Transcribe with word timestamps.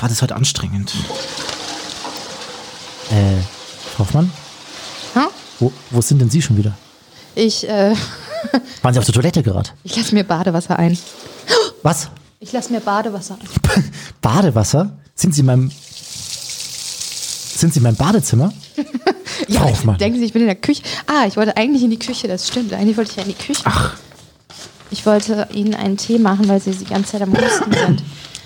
war 0.00 0.08
das 0.08 0.22
heute 0.22 0.36
anstrengend. 0.36 0.92
Äh, 3.10 3.38
Hoffmann, 3.98 4.30
Hm? 5.14 5.26
wo, 5.58 5.72
wo 5.90 6.00
sind 6.00 6.18
denn 6.20 6.30
Sie 6.30 6.42
schon 6.42 6.56
wieder? 6.56 6.76
Ich, 7.34 7.66
äh, 7.68 7.94
Waren 8.82 8.92
Sie 8.94 8.98
auf 8.98 9.04
der 9.06 9.14
Toilette 9.14 9.42
gerade? 9.42 9.70
ich 9.84 9.96
lasse 9.96 10.14
mir 10.14 10.24
Badewasser 10.24 10.78
ein. 10.78 10.96
Was? 11.82 12.08
Ich 12.40 12.52
lasse 12.52 12.72
mir 12.72 12.80
Badewasser 12.80 13.38
ein. 13.40 13.84
Badewasser? 14.20 14.96
Sind 15.14 15.34
Sie 15.34 15.40
in 15.40 15.46
meinem. 15.46 15.70
Sind 17.56 17.72
Sie 17.74 17.78
in 17.78 17.82
meinem 17.84 17.96
Badezimmer? 17.96 18.52
Ja, 19.46 19.60
Frau 19.60 19.68
Hoffmann. 19.70 19.98
denken 19.98 20.18
Sie, 20.18 20.24
ich 20.26 20.32
bin 20.32 20.42
in 20.42 20.48
der 20.48 20.56
Küche. 20.56 20.82
Ah, 21.06 21.24
ich 21.26 21.36
wollte 21.36 21.56
eigentlich 21.56 21.82
in 21.82 21.90
die 21.90 21.98
Küche, 21.98 22.26
das 22.26 22.48
stimmt. 22.48 22.72
Eigentlich 22.72 22.96
wollte 22.96 23.12
ich 23.12 23.16
ja 23.16 23.22
in 23.22 23.28
die 23.28 23.34
Küche. 23.34 23.62
Ach. 23.64 23.94
Ich 24.90 25.06
wollte 25.06 25.46
Ihnen 25.52 25.74
einen 25.74 25.96
Tee 25.96 26.18
machen, 26.18 26.48
weil 26.48 26.60
Sie 26.60 26.72
die 26.72 26.84
ganze 26.84 27.12
Zeit 27.12 27.22
am 27.22 27.32
Husten 27.32 27.72
sind. 27.72 28.02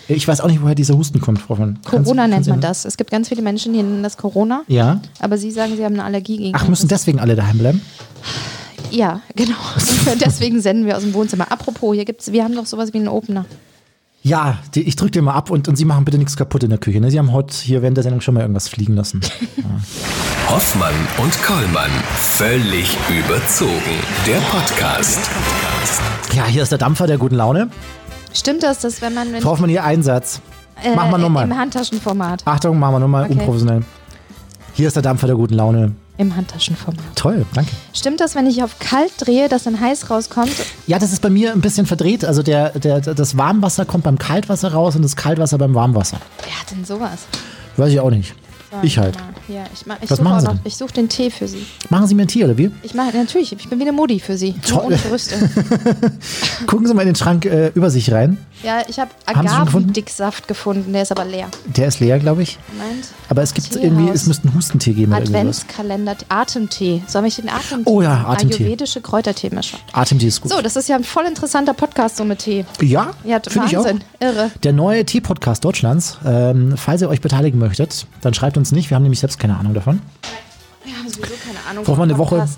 Ich 0.09 0.27
weiß 0.27 0.41
auch 0.41 0.48
nicht, 0.48 0.62
woher 0.62 0.75
dieser 0.75 0.96
Husten 0.96 1.21
kommt, 1.21 1.41
Frau. 1.41 1.55
Kannst- 1.57 1.84
Corona 1.84 2.27
nennt 2.29 2.47
man 2.48 2.60
das. 2.60 2.84
Es 2.84 2.97
gibt 2.97 3.10
ganz 3.10 3.29
viele 3.29 3.43
Menschen, 3.43 3.73
die 3.73 3.83
nennen 3.83 4.02
das 4.02 4.16
Corona. 4.16 4.62
Ja. 4.69 5.01
Aber 5.20 5.38
Sie 5.38 5.51
sagen, 5.51 5.77
Sie 5.77 5.84
haben 5.84 5.95
eine 5.95 6.05
Allergie 6.05 6.37
gegen 6.38 6.56
Ach, 6.56 6.66
müssen 6.69 6.88
deswegen 6.88 7.20
alle 7.20 7.37
daheim 7.37 7.59
bleiben? 7.59 7.80
Ja, 8.91 9.20
genau. 9.37 9.57
Und 10.10 10.20
deswegen 10.24 10.60
senden 10.60 10.87
wir 10.87 10.96
aus 10.96 11.02
dem 11.02 11.15
Wohnzimmer. 11.15 11.51
Apropos, 11.51 11.95
hier 11.95 12.05
gibt's, 12.05 12.33
wir 12.33 12.45
haben 12.45 12.55
doch 12.55 12.66
sowas 12.66 12.93
wie 12.93 12.98
einen 12.98 13.09
Opener. 13.09 13.46
Ja, 14.24 14.59
die, 14.74 14.83
ich 14.83 14.95
drücke 14.95 15.10
dir 15.10 15.23
mal 15.23 15.34
ab 15.34 15.51
und, 15.51 15.66
und 15.66 15.74
Sie 15.74 15.84
machen 15.84 16.05
bitte 16.05 16.16
nichts 16.16 16.37
kaputt 16.37 16.62
in 16.62 16.71
der 16.71 16.79
Küche. 16.79 17.01
Ne? 17.01 17.10
Sie 17.10 17.19
haben 17.19 17.32
heute 17.32 17.57
hier 17.57 17.82
während 17.82 17.96
der 17.96 18.05
Sendung 18.05 18.21
schon 18.21 18.34
mal 18.34 18.41
irgendwas 18.43 18.69
fliegen 18.69 18.95
lassen. 18.95 19.21
Hoffmann 20.48 20.95
und 21.19 21.43
Kollmann. 21.43 21.91
Völlig 22.15 22.96
überzogen. 23.10 23.71
Der 24.27 24.38
Podcast. 24.51 25.19
Ja, 26.37 26.46
hier 26.46 26.62
ist 26.62 26.71
der 26.71 26.79
Dampfer 26.79 27.07
der 27.09 27.19
guten 27.19 27.34
Laune. 27.34 27.69
Stimmt 28.34 28.62
das, 28.62 28.78
dass 28.80 29.00
wenn 29.02 29.14
man 29.14 29.28
Frau 29.41 29.50
Hoffmann, 29.50 29.70
Ihr 29.70 29.84
Einsatz. 29.84 30.40
äh, 30.82 30.95
Mach 30.96 31.10
mal 31.10 31.18
nochmal. 31.18 31.45
im 31.45 31.56
Handtaschenformat, 31.56 32.42
Achtung, 32.45 32.78
machen 32.78 32.95
wir 32.95 33.00
nochmal 33.00 33.24
Okay. 33.24 33.32
unprofessionell. 33.34 33.82
Hier 34.74 34.87
ist 34.88 34.95
der 34.95 35.02
Dampfer 35.02 35.26
der 35.26 35.37
guten 35.37 35.54
Laune. 35.54 35.93
im 36.18 36.34
Handtaschenformat. 36.37 37.02
Toll, 37.16 37.45
danke. 37.54 37.73
Stimmt 37.92 38.20
das, 38.20 38.34
wenn 38.34 38.46
ich 38.46 38.62
auf 38.62 38.79
kalt 38.79 39.12
drehe, 39.18 39.48
dass 39.48 39.65
dann 39.65 39.80
heiß 39.80 40.09
rauskommt? 40.10 40.52
Ja, 40.87 40.98
das 40.98 41.12
ist 41.12 41.20
bei 41.20 41.30
mir 41.30 41.52
ein 41.52 41.60
bisschen 41.60 41.84
verdreht. 41.87 42.24
Also 42.24 42.42
der, 42.42 42.70
der, 42.79 43.01
das 43.01 43.37
Warmwasser 43.37 43.84
kommt 43.87 44.04
beim 44.04 44.18
Kaltwasser 44.18 44.73
raus 44.73 44.95
und 44.95 45.02
das 45.02 45.16
Kaltwasser 45.16 45.59
beim 45.59 45.74
Warmwasser. 45.74 46.18
Wer 46.45 46.60
hat 46.60 46.70
denn 46.70 46.85
sowas? 46.85 47.26
Weiß 47.76 47.90
ich 47.92 47.98
auch 48.01 48.10
nicht. 48.10 48.35
So, 48.70 48.76
Ich 48.82 48.98
halt. 48.98 49.16
mal. 49.16 49.24
Ja, 49.52 49.64
ich 49.74 49.84
mach, 49.86 49.96
ich 50.00 50.10
Was 50.10 50.18
suche 50.18 50.24
machen 50.24 50.36
auch 50.46 50.52
Sie 50.52 50.56
noch. 50.56 50.64
Ich 50.64 50.76
suche 50.76 50.92
den 50.95 51.08
Tee 51.08 51.30
für 51.30 51.46
Sie. 51.46 51.66
Machen 51.90 52.06
Sie 52.06 52.14
mir 52.14 52.22
ein 52.22 52.28
Tee, 52.28 52.45
oder 52.45 52.56
wie? 52.56 52.70
Ich 52.82 52.95
mache 52.95 53.14
natürlich, 53.16 53.52
ich 53.52 53.68
bin 53.68 53.78
wie 53.78 53.82
eine 53.82 53.92
Mutti 53.92 54.18
für 54.18 54.36
Sie. 54.36 54.54
Toll. 54.66 54.84
ohne 54.86 54.96
Brüste. 54.96 55.34
Gucken 56.66 56.86
Sie 56.86 56.95
mal 56.95 57.02
in 57.02 57.08
den 57.08 57.16
Schrank 57.16 57.45
äh, 57.45 57.68
über 57.74 57.90
sich 57.90 58.10
rein. 58.12 58.38
Ja, 58.62 58.82
ich 58.88 58.98
habe 58.98 59.10
schon 59.26 59.42
gefunden? 59.42 59.58
Agavendicksaft 59.60 60.46
gefunden, 60.48 60.92
der 60.92 61.02
ist 61.02 61.10
aber 61.12 61.24
leer. 61.24 61.48
Der 61.66 61.88
ist 61.88 62.00
leer, 62.00 62.18
glaube 62.18 62.42
ich. 62.42 62.58
Moment. 62.73 63.06
Aber 63.28 63.42
es 63.42 63.52
gibt 63.54 63.74
irgendwie, 63.76 64.08
es 64.10 64.26
müsste 64.26 64.47
einen 64.47 64.56
Hustentee 64.56 64.92
geben. 64.92 65.12
Adventskalender, 65.12 66.16
Atemtee. 66.28 67.03
Soll 67.06 67.26
ich 67.26 67.36
den 67.36 67.48
Atemtee? 67.48 67.91
Oh 67.91 68.00
ja? 68.03 68.25
Atemtee. 68.26 68.62
Ayurvedische 68.62 69.00
Kräuterteemische. 69.00 69.76
Atemtee 69.92 70.28
ist 70.28 70.41
gut. 70.41 70.53
So, 70.53 70.60
das 70.62 70.76
ist 70.76 70.88
ja 70.88 70.97
ein 70.97 71.04
voll 71.04 71.25
interessanter 71.25 71.75
Podcast 71.75 72.16
so 72.16 72.25
mit 72.25 72.38
Tee. 72.41 72.64
ja, 72.80 73.10
Ja, 73.25 73.41
finde 73.47 73.66
ich 73.69 73.76
auch. 73.76 73.86
Irre. 74.20 74.50
Der 74.62 74.72
neue 74.72 75.04
Tee-Podcast 75.04 75.64
Deutschlands. 75.64 76.19
Ähm, 76.25 76.75
falls 76.76 77.03
ihr 77.03 77.08
euch 77.08 77.20
beteiligen 77.20 77.58
möchtet, 77.58 78.06
dann 78.20 78.32
schreibt 78.34 78.56
uns 78.56 78.70
nicht. 78.72 78.91
Wir 78.91 78.94
haben 78.94 79.03
nämlich 79.03 79.20
selbst 79.20 79.38
keine 79.43 79.59
Ahnung 79.59 79.75
davon. 79.75 80.00
Wir 80.84 80.97
haben 80.97 81.09
sowieso 81.09 81.34
keine 81.44 81.59
Ahnung. 81.69 81.84
Braucht 81.84 81.98
man 81.98 82.09
eine 82.09 82.16
Woche. 82.19 82.48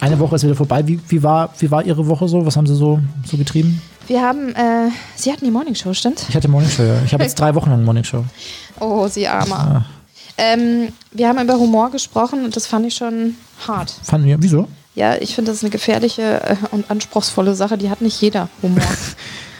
Eine 0.00 0.18
Woche 0.20 0.36
ist 0.36 0.44
wieder 0.44 0.54
vorbei. 0.54 0.86
Wie, 0.86 1.00
wie, 1.08 1.22
war, 1.22 1.50
wie 1.58 1.68
war 1.70 1.84
Ihre 1.84 2.06
Woche 2.06 2.28
so? 2.28 2.46
Was 2.46 2.56
haben 2.56 2.66
Sie 2.68 2.76
so, 2.76 3.00
so 3.24 3.36
getrieben? 3.36 3.82
Wir 4.06 4.22
haben, 4.22 4.54
äh, 4.54 4.90
Sie 5.16 5.32
hatten 5.32 5.44
die 5.44 5.50
Morningshow, 5.50 5.92
stimmt? 5.94 6.24
Ich 6.28 6.36
hatte 6.36 6.46
Morningshow. 6.48 6.82
Ja. 6.84 6.94
Ich 7.04 7.12
habe 7.12 7.24
jetzt 7.24 7.34
drei 7.40 7.54
Wochen 7.56 7.70
lang 7.70 7.84
Morningshow. 7.84 8.24
Oh, 8.78 9.08
Sie 9.08 9.26
Ah. 9.26 9.40
Armer. 9.40 9.84
Ähm, 10.38 10.92
wir 11.10 11.28
haben 11.28 11.40
über 11.40 11.54
Humor 11.58 11.90
gesprochen 11.90 12.44
und 12.44 12.54
das 12.54 12.66
fand 12.66 12.86
ich 12.86 12.94
schon 12.94 13.34
hart. 13.66 13.92
Fanden 14.02 14.26
wir, 14.28 14.40
wieso? 14.40 14.68
Ja, 14.94 15.16
ich 15.16 15.34
finde, 15.34 15.50
das 15.50 15.58
ist 15.58 15.64
eine 15.64 15.70
gefährliche 15.70 16.40
äh, 16.42 16.56
und 16.70 16.90
anspruchsvolle 16.90 17.54
Sache. 17.56 17.76
Die 17.78 17.90
hat 17.90 18.00
nicht 18.00 18.20
jeder 18.20 18.48
Humor. 18.62 18.80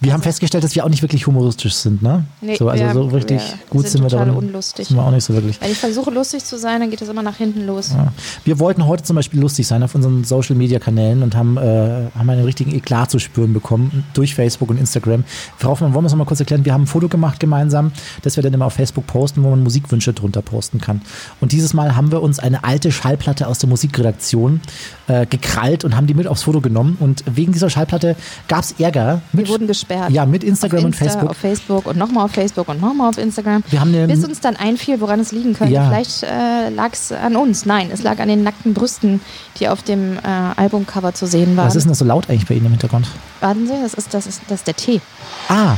Wir 0.00 0.12
haben 0.12 0.22
festgestellt, 0.22 0.62
dass 0.62 0.76
wir 0.76 0.84
auch 0.84 0.88
nicht 0.88 1.02
wirklich 1.02 1.26
humoristisch 1.26 1.74
sind, 1.74 2.02
ne? 2.02 2.24
Nee, 2.40 2.54
so, 2.54 2.68
also 2.68 2.92
so 2.92 3.08
richtig 3.08 3.40
wir 3.40 3.58
gut 3.68 3.88
sind 3.88 4.02
sind 4.02 4.12
wir 4.12 4.16
darin. 4.16 4.34
unlustig. 4.34 4.86
Sind 4.86 4.96
wir 4.96 5.02
auch 5.02 5.10
nicht 5.10 5.24
so 5.24 5.34
wirklich. 5.34 5.60
Wenn 5.60 5.72
ich 5.72 5.78
versuche, 5.78 6.10
lustig 6.10 6.44
zu 6.44 6.56
sein, 6.56 6.80
dann 6.80 6.90
geht 6.90 7.00
das 7.00 7.08
immer 7.08 7.22
nach 7.22 7.36
hinten 7.36 7.66
los. 7.66 7.90
Ja. 7.92 8.12
Wir 8.44 8.60
wollten 8.60 8.86
heute 8.86 9.02
zum 9.02 9.16
Beispiel 9.16 9.40
lustig 9.40 9.66
sein 9.66 9.82
auf 9.82 9.96
unseren 9.96 10.22
Social 10.22 10.54
Media 10.54 10.78
Kanälen 10.78 11.24
und 11.24 11.34
haben, 11.34 11.56
äh, 11.56 12.10
haben 12.16 12.30
einen 12.30 12.44
richtigen 12.44 12.72
Eklat 12.72 13.10
zu 13.10 13.18
spüren 13.18 13.52
bekommen 13.52 14.04
durch 14.14 14.36
Facebook 14.36 14.70
und 14.70 14.78
Instagram. 14.78 15.24
Frau 15.56 15.70
Hoffmann, 15.70 15.94
wollen 15.94 16.04
wir 16.04 16.06
es 16.06 16.12
nochmal 16.12 16.28
kurz 16.28 16.38
erklären? 16.38 16.64
Wir 16.64 16.74
haben 16.74 16.82
ein 16.82 16.86
Foto 16.86 17.08
gemacht 17.08 17.40
gemeinsam, 17.40 17.90
das 18.22 18.36
wir 18.36 18.44
dann 18.44 18.54
immer 18.54 18.66
auf 18.66 18.74
Facebook 18.74 19.08
posten, 19.08 19.42
wo 19.42 19.50
man 19.50 19.64
Musikwünsche 19.64 20.12
drunter 20.12 20.42
posten 20.42 20.80
kann. 20.80 21.00
Und 21.40 21.50
dieses 21.50 21.74
Mal 21.74 21.96
haben 21.96 22.12
wir 22.12 22.22
uns 22.22 22.38
eine 22.38 22.62
alte 22.62 22.92
Schallplatte 22.92 23.48
aus 23.48 23.58
der 23.58 23.68
Musikredaktion 23.68 24.60
äh, 25.08 25.26
gekrallt 25.26 25.82
und 25.84 25.96
haben 25.96 26.06
die 26.06 26.14
mit 26.14 26.28
aufs 26.28 26.42
Foto 26.44 26.60
genommen. 26.60 26.96
Und 27.00 27.24
wegen 27.26 27.50
dieser 27.50 27.68
Schallplatte 27.68 28.14
gab 28.46 28.62
es 28.62 28.76
Ärger. 28.78 29.22
Mit, 29.32 29.46
Wir 29.46 29.54
wurden 29.54 29.66
gesperrt. 29.66 29.87
Ja, 30.10 30.26
mit 30.26 30.44
Instagram 30.44 30.78
auf 30.78 30.84
und 30.84 30.90
Insta, 30.90 31.04
Facebook. 31.04 31.30
Auf 31.30 31.36
Facebook 31.36 31.86
und 31.86 31.96
nochmal 31.96 32.24
auf 32.24 32.32
Facebook 32.32 32.68
und 32.68 32.80
nochmal 32.80 33.08
auf 33.08 33.18
Instagram. 33.18 33.62
Wir 33.68 33.80
haben 33.80 33.92
Bis 34.06 34.24
uns 34.24 34.40
dann 34.40 34.56
einfiel, 34.56 35.00
woran 35.00 35.20
es 35.20 35.32
liegen 35.32 35.54
könnte. 35.54 35.74
Ja. 35.74 35.88
Vielleicht 35.88 36.22
äh, 36.22 36.68
lag 36.70 36.92
es 36.92 37.12
an 37.12 37.36
uns. 37.36 37.66
Nein, 37.66 37.90
es 37.92 38.02
lag 38.02 38.18
an 38.18 38.28
den 38.28 38.42
nackten 38.42 38.74
Brüsten, 38.74 39.20
die 39.58 39.68
auf 39.68 39.82
dem 39.82 40.16
äh, 40.16 40.20
Albumcover 40.56 41.14
zu 41.14 41.26
sehen 41.26 41.56
waren. 41.56 41.66
Was 41.66 41.76
ist 41.76 41.84
denn 41.84 41.90
das 41.90 41.98
so 41.98 42.04
laut 42.04 42.28
eigentlich 42.28 42.46
bei 42.46 42.54
Ihnen 42.54 42.66
im 42.66 42.72
Hintergrund? 42.72 43.08
Warten 43.40 43.66
Sie, 43.66 43.74
das 43.82 43.94
ist, 43.94 44.14
das, 44.14 44.26
ist, 44.26 44.42
das 44.48 44.60
ist 44.60 44.66
der 44.66 44.76
Tee. 44.76 45.00
Ah. 45.48 45.76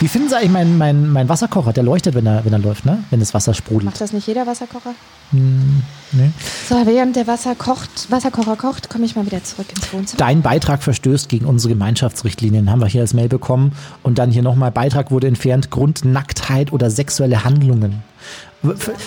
Wie 0.00 0.08
finden 0.08 0.28
Sie 0.28 0.36
eigentlich 0.36 0.50
meinen 0.50 0.78
mein, 0.78 1.08
mein 1.10 1.28
Wasserkocher? 1.28 1.72
Der 1.72 1.82
leuchtet, 1.82 2.14
wenn 2.14 2.26
er, 2.26 2.44
wenn 2.44 2.52
er 2.52 2.58
läuft, 2.58 2.84
ne? 2.84 3.04
Wenn 3.10 3.20
das 3.20 3.34
Wasser 3.34 3.54
sprudelt. 3.54 3.84
Macht 3.84 4.00
das 4.00 4.12
nicht 4.12 4.26
jeder 4.26 4.46
Wasserkocher? 4.46 4.94
Nee. 5.32 6.30
So, 6.68 6.74
während 6.84 7.16
der 7.16 7.26
Wasser 7.26 7.54
kocht, 7.54 8.10
Wasserkocher 8.10 8.56
kocht, 8.56 8.90
komme 8.90 9.04
ich 9.04 9.16
mal 9.16 9.26
wieder 9.26 9.42
zurück 9.42 9.66
ins 9.74 9.92
Wohnzimmer. 9.92 10.18
Dein 10.18 10.42
Beitrag 10.42 10.82
verstößt 10.82 11.28
gegen 11.28 11.46
unsere 11.46 11.74
Gemeinschaftsrichtlinien, 11.74 12.70
haben 12.70 12.80
wir 12.80 12.86
hier 12.86 13.00
als 13.00 13.14
Mail 13.14 13.28
bekommen. 13.28 13.72
Und 14.02 14.18
dann 14.18 14.30
hier 14.30 14.42
nochmal, 14.42 14.70
Beitrag 14.70 15.10
wurde 15.10 15.26
entfernt, 15.26 15.70
Grund 15.70 16.04
Nacktheit 16.04 16.72
oder 16.72 16.90
sexuelle 16.90 17.44
Handlungen. 17.44 18.02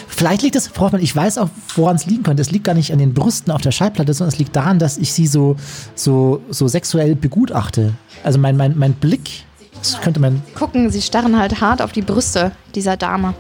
Vielleicht 0.07 0.43
liegt 0.43 0.55
es, 0.55 0.67
Frau 0.67 0.85
Hoffmann, 0.85 1.01
ich 1.01 1.15
weiß 1.15 1.39
auch, 1.39 1.49
woran 1.75 1.95
es 1.95 2.05
liegen 2.05 2.23
könnte. 2.23 2.41
Es 2.41 2.51
liegt 2.51 2.65
gar 2.65 2.75
nicht 2.75 2.93
an 2.93 2.99
den 2.99 3.13
Brüsten 3.13 3.51
auf 3.51 3.61
der 3.61 3.71
Schallplatte, 3.71 4.13
sondern 4.13 4.33
es 4.33 4.39
liegt 4.39 4.55
daran, 4.55 4.77
dass 4.77 4.97
ich 4.97 5.13
sie 5.13 5.25
so, 5.25 5.55
so, 5.95 6.41
so 6.49 6.67
sexuell 6.67 7.15
begutachte. 7.15 7.93
Also 8.23 8.37
mein, 8.37 8.55
mein, 8.55 8.77
mein 8.77 8.93
Blick, 8.93 9.45
das 9.93 10.01
könnte 10.01 10.19
man, 10.19 10.41
Gucken, 10.55 10.89
sie 10.89 11.01
starren 11.01 11.37
halt 11.37 11.61
hart 11.61 11.81
auf 11.81 11.91
die 11.91 12.01
Brüste 12.01 12.51
dieser 12.75 12.97
Dame. 12.97 13.33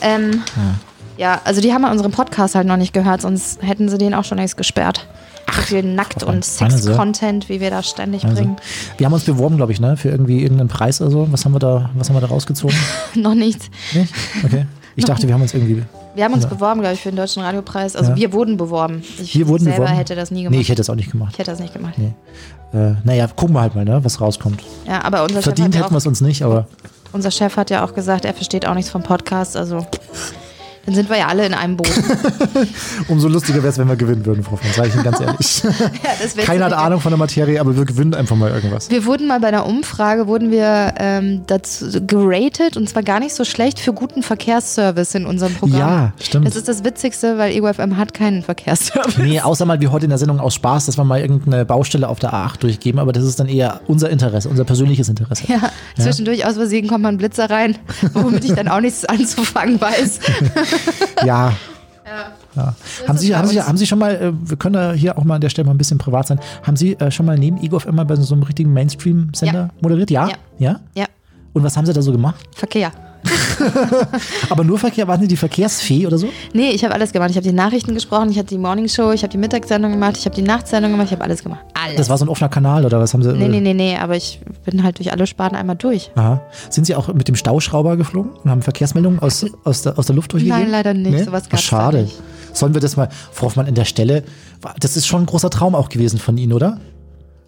Ähm, 0.00 0.42
ja. 1.16 1.40
also 1.44 1.60
die 1.60 1.72
haben 1.72 1.82
wir 1.82 1.90
unseren 1.90 2.12
Podcast 2.12 2.54
halt 2.54 2.66
noch 2.66 2.76
nicht 2.76 2.92
gehört, 2.92 3.22
sonst 3.22 3.62
hätten 3.62 3.88
sie 3.88 3.98
den 3.98 4.14
auch 4.14 4.24
schon 4.24 4.38
längst 4.38 4.56
gesperrt. 4.56 5.06
so 5.54 5.62
viel 5.62 5.82
Nackt- 5.82 6.22
und? 6.22 6.44
Sex-Content, 6.44 7.48
wie 7.48 7.60
wir 7.60 7.70
da 7.70 7.82
ständig 7.82 8.24
also, 8.24 8.36
bringen. 8.36 8.56
wir 8.96 9.06
haben 9.06 9.12
uns 9.12 9.24
beworben, 9.24 9.56
glaube 9.56 9.72
ich, 9.72 9.80
ne, 9.80 9.96
für 9.96 10.08
irgendwie 10.08 10.42
irgendeinen 10.42 10.68
Preis 10.68 11.00
oder 11.00 11.10
so. 11.10 11.28
Was 11.30 11.44
haben 11.44 11.52
wir 11.52 11.60
da, 11.60 11.90
was 11.94 12.08
haben 12.08 12.16
wir 12.16 12.20
da 12.20 12.28
rausgezogen? 12.28 12.76
noch 13.14 13.34
nichts. 13.34 13.70
Nicht? 13.92 14.12
Okay. 14.44 14.66
Ich 14.96 15.04
dachte, 15.04 15.26
wir 15.26 15.34
haben 15.34 15.42
uns 15.42 15.54
irgendwie. 15.54 15.84
Wir 16.14 16.24
haben 16.24 16.34
uns 16.34 16.46
beworben, 16.46 16.80
glaube 16.80 16.94
ich, 16.94 17.00
für 17.00 17.10
den 17.10 17.16
Deutschen 17.16 17.42
Radiopreis. 17.42 17.96
Also 17.96 18.10
Ja. 18.10 18.16
wir 18.16 18.32
wurden 18.32 18.56
beworben. 18.56 19.02
Ich 19.20 19.34
Wir 19.38 19.48
wurden 19.48 19.64
selber 19.64 19.78
beworben. 19.80 19.96
hätte 19.96 20.14
das 20.14 20.30
nie 20.30 20.42
gemacht. 20.42 20.54
Nee, 20.56 20.60
ich 20.60 20.68
hätte 20.68 20.78
das 20.80 20.90
auch 20.90 20.94
nicht 20.94 21.10
gemacht. 21.10 21.30
ich 21.32 21.38
hätte 21.38 21.50
das 21.50 21.60
nicht 21.60 21.72
gemacht. 21.72 21.94
Nee. 21.96 22.12
Äh, 22.78 22.94
naja, 23.04 23.26
gucken 23.28 23.54
wir 23.54 23.60
halt 23.62 23.74
mal, 23.74 23.84
ne, 23.84 24.04
was 24.04 24.20
rauskommt. 24.20 24.62
Ja, 24.86 25.02
aber 25.04 25.22
unser 25.22 25.34
Chef, 25.36 25.44
Verdient 25.44 25.68
hat 25.68 25.74
ja 25.74 25.80
hätten 25.82 25.94
wir 25.94 25.98
es 25.98 26.06
uns 26.06 26.20
nicht, 26.20 26.42
aber 26.42 26.66
unser 27.12 27.30
Chef 27.30 27.56
hat 27.56 27.70
ja 27.70 27.84
auch 27.84 27.94
gesagt, 27.94 28.24
er 28.24 28.34
versteht 28.34 28.66
auch 28.66 28.74
nichts 28.74 28.90
vom 28.90 29.02
Podcast. 29.02 29.56
Also 29.56 29.86
dann 30.84 30.94
sind 30.94 31.08
wir 31.08 31.18
ja 31.18 31.28
alle 31.28 31.46
in 31.46 31.54
einem 31.54 31.76
Boot. 31.76 31.90
umso 33.08 33.28
lustiger 33.28 33.58
wäre 33.58 33.68
es, 33.68 33.78
wenn 33.78 33.88
wir 33.88 33.96
gewinnen 33.96 34.26
würden, 34.26 34.42
Frau 34.42 34.56
Franz, 34.56 34.74
sage 34.74 34.88
ich 34.88 34.94
Ihnen 34.94 35.04
ganz 35.04 35.20
ehrlich. 35.20 35.62
ja, 35.62 36.44
Keiner 36.44 36.64
hat 36.66 36.72
Ahnung 36.72 37.00
von 37.00 37.10
der 37.10 37.18
Materie, 37.18 37.60
aber 37.60 37.76
wir 37.76 37.84
gewinnen 37.84 38.14
einfach 38.14 38.34
mal 38.34 38.50
irgendwas. 38.50 38.90
Wir 38.90 39.04
wurden 39.04 39.28
mal 39.28 39.38
bei 39.38 39.48
einer 39.48 39.66
Umfrage, 39.66 40.26
wurden 40.26 40.50
wir 40.50 40.94
ähm, 40.98 41.42
dazu 41.46 41.86
geratet 42.04 42.76
und 42.76 42.88
zwar 42.88 43.02
gar 43.02 43.20
nicht 43.20 43.34
so 43.34 43.44
schlecht 43.44 43.78
für 43.78 43.92
guten 43.92 44.22
Verkehrsservice 44.22 45.14
in 45.14 45.26
unserem 45.26 45.54
Programm. 45.54 45.78
Ja, 45.78 46.12
stimmt. 46.20 46.46
Das 46.46 46.56
ist 46.56 46.66
das 46.66 46.82
Witzigste, 46.82 47.38
weil 47.38 47.62
EUFM 47.62 47.96
hat 47.96 48.12
keinen 48.12 48.42
Verkehrsservice. 48.42 49.18
Nee, 49.18 49.40
außer 49.40 49.64
mal 49.64 49.80
wie 49.80 49.88
heute 49.88 50.06
in 50.06 50.10
der 50.10 50.18
Sendung 50.18 50.40
aus 50.40 50.54
Spaß, 50.54 50.86
dass 50.86 50.98
wir 50.98 51.04
mal 51.04 51.20
irgendeine 51.20 51.64
Baustelle 51.64 52.08
auf 52.08 52.18
der 52.18 52.32
A8 52.32 52.58
durchgeben, 52.58 52.98
aber 52.98 53.12
das 53.12 53.24
ist 53.24 53.38
dann 53.38 53.48
eher 53.48 53.80
unser 53.86 54.10
Interesse, 54.10 54.48
unser 54.48 54.64
persönliches 54.64 55.08
Interesse. 55.08 55.44
Ja, 55.46 55.70
zwischendurch 55.96 56.44
aus 56.44 56.54
Versehen 56.54 56.88
kommt 56.88 57.02
mal 57.02 57.10
ein 57.10 57.18
Blitzer 57.18 57.48
rein, 57.48 57.76
womit 58.14 58.44
ich 58.44 58.54
dann 58.54 58.68
auch 58.68 58.80
nichts 58.80 59.04
anzufangen 59.04 59.80
weiß. 59.80 60.18
Ja. 61.24 61.52
Ja. 62.54 62.74
Haben, 63.08 63.14
ist 63.16 63.22
Sie, 63.22 63.34
haben, 63.34 63.48
Sie, 63.48 63.62
haben 63.62 63.76
Sie 63.78 63.86
schon 63.86 63.98
mal, 63.98 64.14
äh, 64.14 64.32
wir 64.34 64.56
können 64.58 64.74
da 64.74 64.92
hier 64.92 65.16
auch 65.16 65.24
mal 65.24 65.36
an 65.36 65.40
der 65.40 65.48
Stelle 65.48 65.64
mal 65.66 65.72
ein 65.72 65.78
bisschen 65.78 65.96
privat 65.98 66.26
sein, 66.26 66.38
haben 66.62 66.76
Sie 66.76 66.92
äh, 66.94 67.10
schon 67.10 67.24
mal 67.24 67.38
neben 67.38 67.62
EGOF 67.62 67.86
immer 67.86 68.04
bei 68.04 68.16
so 68.16 68.34
einem 68.34 68.42
richtigen 68.42 68.72
Mainstream-Sender 68.72 69.58
Ja. 69.60 69.70
moderiert? 69.80 70.10
Ja? 70.10 70.28
Ja. 70.28 70.34
ja? 70.58 70.80
Ja, 70.94 71.06
Und 71.54 71.62
was 71.64 71.76
haben 71.76 71.86
Sie 71.86 71.92
da 71.94 72.02
so 72.02 72.12
gemacht? 72.12 72.44
Verkehr. 72.54 72.92
Aber 74.50 74.64
nur 74.64 74.78
Verkehr, 74.78 75.06
waren 75.08 75.20
Sie 75.20 75.28
die 75.28 75.36
Verkehrsfee 75.36 76.06
oder 76.06 76.18
so? 76.18 76.28
Nee, 76.52 76.70
ich 76.70 76.84
habe 76.84 76.92
alles 76.92 77.12
gemacht. 77.12 77.30
Ich 77.30 77.36
habe 77.36 77.46
die 77.46 77.52
Nachrichten 77.54 77.94
gesprochen, 77.94 78.30
ich 78.30 78.36
habe 78.38 78.48
die 78.48 78.58
Morningshow, 78.58 79.12
ich 79.12 79.22
habe 79.22 79.30
die 79.30 79.38
Mittagssendung 79.38 79.92
gemacht, 79.92 80.16
ich 80.18 80.24
habe 80.24 80.34
die 80.34 80.42
Nachtsendung 80.42 80.90
gemacht, 80.90 81.06
ich 81.06 81.12
habe 81.12 81.22
alles 81.24 81.42
gemacht. 81.42 81.60
Alles. 81.84 81.96
Das 81.96 82.08
war 82.08 82.18
so 82.18 82.24
ein 82.24 82.28
offener 82.28 82.48
Kanal 82.48 82.84
oder 82.84 83.00
was 83.00 83.12
haben 83.14 83.22
Sie? 83.22 83.32
nee, 83.32 83.48
nee, 83.48 83.60
nee, 83.60 83.74
nee, 83.74 83.96
aber 83.96 84.16
ich 84.16 84.40
bin 84.64 84.82
halt 84.82 84.98
durch 84.98 85.12
alle 85.12 85.26
Sparten 85.26 85.56
einmal 85.56 85.76
durch. 85.76 86.10
Aha. 86.14 86.40
Sind 86.70 86.84
Sie 86.86 86.94
auch 86.94 87.12
mit 87.12 87.28
dem 87.28 87.36
Stauschrauber 87.36 87.96
geflogen 87.96 88.32
und 88.44 88.50
haben 88.50 88.62
Verkehrsmeldungen 88.62 89.18
aus, 89.20 89.44
aus, 89.64 89.82
der, 89.82 89.98
aus 89.98 90.06
der 90.06 90.16
Luft 90.16 90.32
durchgegeben? 90.32 90.62
Nein, 90.62 90.70
leider 90.70 90.94
nicht. 90.94 91.24
Sowas 91.24 91.44
Ach, 91.46 91.50
gab's 91.50 91.62
da 91.62 91.76
Schade. 91.76 92.02
nicht. 92.02 92.20
Sollen 92.52 92.74
wir 92.74 92.80
das 92.80 92.96
mal, 92.96 93.08
Frau 93.32 93.46
Hoffmann, 93.46 93.66
in 93.66 93.74
der 93.74 93.84
Stelle, 93.86 94.24
das 94.80 94.96
ist 94.96 95.06
schon 95.06 95.22
ein 95.22 95.26
großer 95.26 95.48
Traum 95.50 95.74
auch 95.74 95.88
gewesen 95.88 96.18
von 96.18 96.36
Ihnen, 96.36 96.52
oder? 96.52 96.78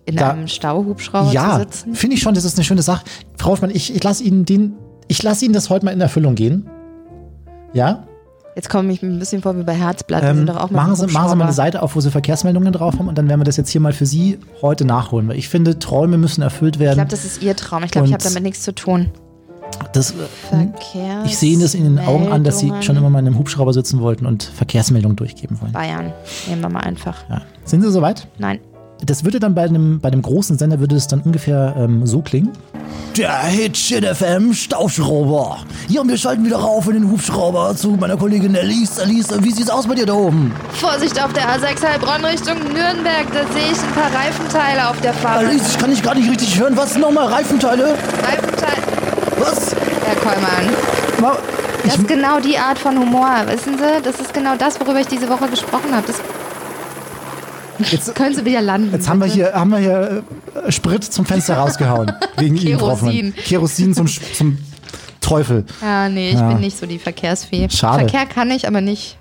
In 0.06 0.16
Da- 0.16 0.30
einem 0.32 0.48
Stauhubschrauber 0.48 1.28
zu 1.28 1.34
ja, 1.34 1.58
sitzen. 1.58 1.94
finde 1.94 2.16
ich 2.16 2.22
schon, 2.22 2.34
das 2.34 2.44
ist 2.44 2.56
eine 2.58 2.64
schöne 2.64 2.82
Sache. 2.82 3.04
Frau 3.36 3.50
Hoffmann, 3.52 3.70
ich, 3.70 3.94
ich 3.94 4.02
lasse 4.02 4.22
Ihnen 4.24 4.44
den, 4.44 4.74
ich 5.08 5.22
lasse 5.22 5.44
Ihnen 5.44 5.54
das 5.54 5.70
heute 5.70 5.84
mal 5.84 5.92
in 5.92 6.00
Erfüllung 6.00 6.34
gehen. 6.34 6.68
Ja? 7.72 8.04
Jetzt 8.56 8.70
komme 8.70 8.92
ich 8.92 9.02
mir 9.02 9.08
ein 9.08 9.18
bisschen 9.18 9.42
vor 9.42 9.56
wie 9.58 9.64
bei 9.64 9.74
Herzblatt. 9.74 10.22
Ähm, 10.22 10.36
sind 10.38 10.48
doch 10.48 10.56
auch 10.56 10.70
mal 10.70 10.86
machen, 10.86 10.94
Sie, 10.94 11.06
machen 11.12 11.28
Sie 11.30 11.36
mal 11.36 11.44
eine 11.44 11.52
Seite 11.52 11.82
auf, 11.82 11.96
wo 11.96 12.00
Sie 12.00 12.10
Verkehrsmeldungen 12.10 12.72
drauf 12.72 12.94
haben 12.98 13.08
und 13.08 13.18
dann 13.18 13.28
werden 13.28 13.40
wir 13.40 13.44
das 13.44 13.56
jetzt 13.56 13.70
hier 13.70 13.80
mal 13.80 13.92
für 13.92 14.06
Sie 14.06 14.38
heute 14.62 14.84
nachholen. 14.84 15.26
Weil 15.28 15.38
ich 15.38 15.48
finde, 15.48 15.78
Träume 15.78 16.18
müssen 16.18 16.42
erfüllt 16.42 16.76
Ich 16.76 16.80
werden. 16.80 16.94
glaube, 16.96 17.10
das 17.10 17.24
ist 17.24 17.42
Ihr 17.42 17.56
Traum. 17.56 17.82
Ich 17.82 17.90
glaube, 17.90 18.06
ich 18.06 18.12
habe 18.12 18.22
damit 18.22 18.42
nichts 18.44 18.62
zu 18.62 18.72
tun. 18.72 19.10
das, 19.92 20.12
äh, 20.12 20.14
Verkehrs 20.50 21.26
ich 21.26 21.36
sehe 21.36 21.52
Ihnen 21.52 21.62
das 21.62 21.74
in 21.74 21.82
den 21.84 21.98
Augen 21.98 22.28
an, 22.28 22.44
dass 22.44 22.60
Sie 22.60 22.72
schon 22.82 22.96
immer 22.96 23.10
mal 23.10 23.18
in 23.18 23.26
einem 23.26 23.38
Hubschrauber 23.38 23.72
sitzen 23.72 24.00
wollten 24.00 24.24
und 24.24 24.44
Verkehrsmeldungen 24.44 25.16
durchgeben 25.16 25.60
wollen. 25.60 25.72
Bayern. 25.72 26.12
Nehmen 26.48 26.62
wir 26.62 26.68
mal 26.68 26.80
einfach. 26.80 27.28
Ja. 27.28 27.42
Sind 27.64 27.82
Sie 27.82 27.90
soweit? 27.90 28.28
Nein. 28.38 28.60
Das 29.04 29.24
würde 29.24 29.40
dann 29.40 29.56
bei 29.56 29.64
einem, 29.64 29.98
bei 29.98 30.08
einem 30.08 30.22
großen 30.22 30.56
Sender 30.58 30.78
würde 30.78 30.94
es 30.94 31.08
dann 31.08 31.20
ungefähr 31.22 31.74
ähm, 31.76 32.06
so 32.06 32.22
klingen. 32.22 32.50
Der 33.16 33.32
Hitshit 33.44 34.04
FM 34.04 34.52
Stauschrauber. 34.52 35.58
Ja, 35.88 36.00
und 36.00 36.08
wir 36.08 36.16
schalten 36.18 36.44
wieder 36.44 36.56
rauf 36.56 36.88
in 36.88 36.94
den 36.94 37.10
Hubschrauber 37.10 37.76
zu 37.76 37.90
meiner 37.90 38.16
Kollegin 38.16 38.56
Alice. 38.56 38.98
Alice, 38.98 39.28
wie 39.40 39.52
sieht's 39.52 39.70
aus 39.70 39.86
bei 39.86 39.94
dir 39.94 40.06
da 40.06 40.14
oben? 40.14 40.52
Vorsicht 40.72 41.22
auf 41.22 41.32
der 41.32 41.44
A6 41.48 41.80
Heilbronn 41.86 42.24
Richtung 42.24 42.56
Nürnberg. 42.72 43.26
Da 43.32 43.40
sehe 43.52 43.70
ich 43.70 43.78
ein 43.78 43.92
paar 43.94 44.12
Reifenteile 44.20 44.88
auf 44.90 45.00
der 45.00 45.14
Fahrt. 45.14 45.38
Alice, 45.44 45.68
ich 45.68 45.78
kann 45.78 45.90
dich 45.90 46.02
gar 46.02 46.14
nicht 46.16 46.28
richtig 46.28 46.58
hören. 46.58 46.76
Was 46.76 46.96
nochmal? 46.96 47.26
Reifenteile? 47.28 47.96
Reifenteile. 48.26 48.82
Was? 49.38 49.76
Herr 50.06 50.16
Kollmann. 50.16 50.74
Ma- 51.20 51.38
Das 51.84 51.96
ist 51.96 52.08
genau 52.08 52.40
die 52.40 52.58
Art 52.58 52.78
von 52.80 52.98
Humor. 52.98 53.30
Wissen 53.46 53.78
Sie, 53.78 54.02
das 54.02 54.18
ist 54.18 54.34
genau 54.34 54.56
das, 54.58 54.80
worüber 54.80 54.98
ich 55.00 55.06
diese 55.06 55.28
Woche 55.28 55.46
gesprochen 55.48 55.94
habe. 55.94 56.04
Das 56.06 56.16
Jetzt, 57.90 58.14
können 58.14 58.34
Sie 58.34 58.44
wieder 58.44 58.62
landen. 58.62 58.90
jetzt 58.92 59.08
haben 59.08 59.20
wir 59.20 59.26
hier, 59.26 59.52
haben 59.52 59.70
wir 59.70 59.78
hier 59.78 60.22
äh, 60.66 60.72
Sprit 60.72 61.04
zum 61.04 61.24
Fenster 61.24 61.56
rausgehauen. 61.56 62.12
Wegen 62.36 62.56
Ihnen, 62.56 62.78
Frau 62.78 62.90
Hoffmann. 62.90 63.12
Kerosin. 63.12 63.34
Kerosin 63.44 63.94
zum, 63.94 64.06
zum 64.06 64.58
Teufel. 65.20 65.64
Ja, 65.80 66.08
nee, 66.08 66.30
ich 66.30 66.34
Ja. 66.34 66.48
bin 66.48 66.60
nicht 66.60 66.78
so 66.78 66.86
die 66.86 66.98
Verkehrsfee. 66.98 67.68
Schade. 67.70 68.00
Verkehr 68.00 68.26
kann 68.26 68.50
ich, 68.50 68.68
aber 68.68 68.80
nicht. 68.80 69.16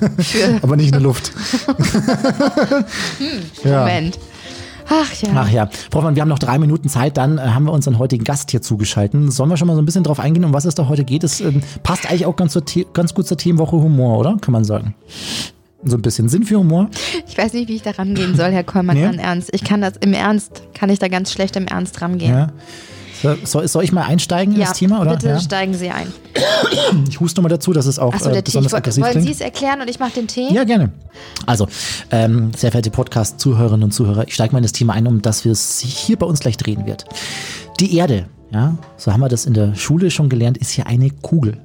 Aber 0.62 0.76
nicht 0.76 0.86
in 0.86 0.92
der 0.92 1.00
Luft. 1.00 1.32
ja. 3.64 3.80
Moment. 3.80 4.18
Ach 4.88 5.12
ja. 5.22 5.28
Ach 5.34 5.48
ja, 5.48 5.68
Frau 5.90 5.98
Hoffmann, 5.98 6.16
wir 6.16 6.22
haben 6.22 6.28
noch 6.28 6.38
drei 6.38 6.58
Minuten 6.58 6.88
Zeit, 6.88 7.16
dann 7.16 7.38
äh, 7.38 7.42
haben 7.42 7.64
wir 7.64 7.72
unseren 7.72 7.98
heutigen 7.98 8.24
Gast 8.24 8.50
hier 8.50 8.62
zugeschalten. 8.62 9.30
Sollen 9.30 9.48
wir 9.48 9.56
schon 9.56 9.68
mal 9.68 9.74
so 9.74 9.82
ein 9.82 9.84
bisschen 9.86 10.04
drauf 10.04 10.18
eingehen, 10.20 10.44
um 10.44 10.52
was 10.52 10.64
es 10.64 10.74
da 10.74 10.88
heute 10.88 11.04
geht? 11.04 11.22
Es 11.24 11.40
ähm, 11.40 11.62
passt 11.82 12.06
eigentlich 12.08 12.26
auch 12.26 12.36
ganz, 12.36 12.58
ganz 12.92 13.14
gut 13.14 13.26
zur 13.26 13.36
Themenwoche 13.36 13.76
Humor, 13.76 14.18
oder? 14.18 14.36
Kann 14.40 14.52
man 14.52 14.64
sagen. 14.64 14.94
So 15.84 15.96
ein 15.96 16.02
bisschen 16.02 16.28
Sinn 16.28 16.44
für 16.44 16.58
Humor. 16.58 16.88
Ich 17.28 17.36
weiß 17.36 17.52
nicht, 17.54 17.68
wie 17.68 17.74
ich 17.76 17.82
da 17.82 17.90
rangehen 17.92 18.36
soll, 18.36 18.50
Herr 18.52 18.62
Kollmann, 18.64 18.96
Nee? 18.96 19.16
Ernst. 19.20 19.50
Ich 19.52 19.64
kann 19.64 19.80
das 19.80 19.94
im 20.00 20.12
Ernst, 20.12 20.62
kann 20.74 20.90
ich 20.90 20.98
da 21.00 21.08
ganz 21.08 21.32
schlecht 21.32 21.56
im 21.56 21.66
Ernst 21.66 22.00
rangehen. 22.00 22.30
Ja. 22.32 22.48
So, 23.22 23.36
soll, 23.44 23.68
soll 23.68 23.84
ich 23.84 23.92
mal 23.92 24.02
einsteigen 24.02 24.54
in 24.54 24.60
Ja, 24.60 24.66
das 24.68 24.78
Thema, 24.78 25.00
oder? 25.00 25.12
bitte 25.12 25.28
Ja. 25.28 25.40
steigen 25.40 25.74
Sie 25.74 25.90
ein. 25.90 26.08
Ich 27.08 27.20
huste 27.20 27.40
nochmal 27.40 27.50
dazu, 27.50 27.72
dass 27.72 27.86
es 27.86 27.98
auch 28.00 28.12
Achso, 28.14 28.30
äh, 28.30 28.34
Tee. 28.34 28.42
Besonders 28.42 28.72
woll- 28.72 28.78
aggressiv 28.78 29.02
Wollen 29.04 29.12
klingt. 29.12 29.26
Sie 29.26 29.32
es 29.32 29.40
erklären 29.40 29.80
und 29.80 29.88
ich 29.88 30.00
mache 30.00 30.12
den 30.12 30.26
Tee? 30.26 30.48
Ja, 30.52 30.64
gerne. 30.64 30.90
Also, 31.46 31.68
ähm, 32.10 32.50
sehr 32.56 32.70
verehrte 32.72 32.90
Podcast-Zuhörerinnen 32.90 33.84
und 33.84 33.92
Zuhörer, 33.92 34.26
ich 34.26 34.34
steige 34.34 34.52
mal 34.52 34.58
in 34.58 34.64
das 34.64 34.72
Thema 34.72 34.94
ein, 34.94 35.06
um 35.06 35.22
das 35.22 35.44
wir 35.44 35.52
es 35.52 35.78
hier 35.80 36.16
bei 36.16 36.26
uns 36.26 36.40
gleich 36.40 36.56
drehen 36.56 36.84
wird. 36.86 37.04
Die 37.78 37.96
Erde, 37.96 38.26
ja, 38.50 38.76
so 38.96 39.12
haben 39.12 39.20
wir 39.20 39.28
das 39.28 39.46
in 39.46 39.54
der 39.54 39.74
Schule 39.76 40.10
schon 40.10 40.28
gelernt, 40.28 40.58
ist 40.58 40.76
ja 40.76 40.86
eine 40.86 41.10
Kugel. 41.10 41.58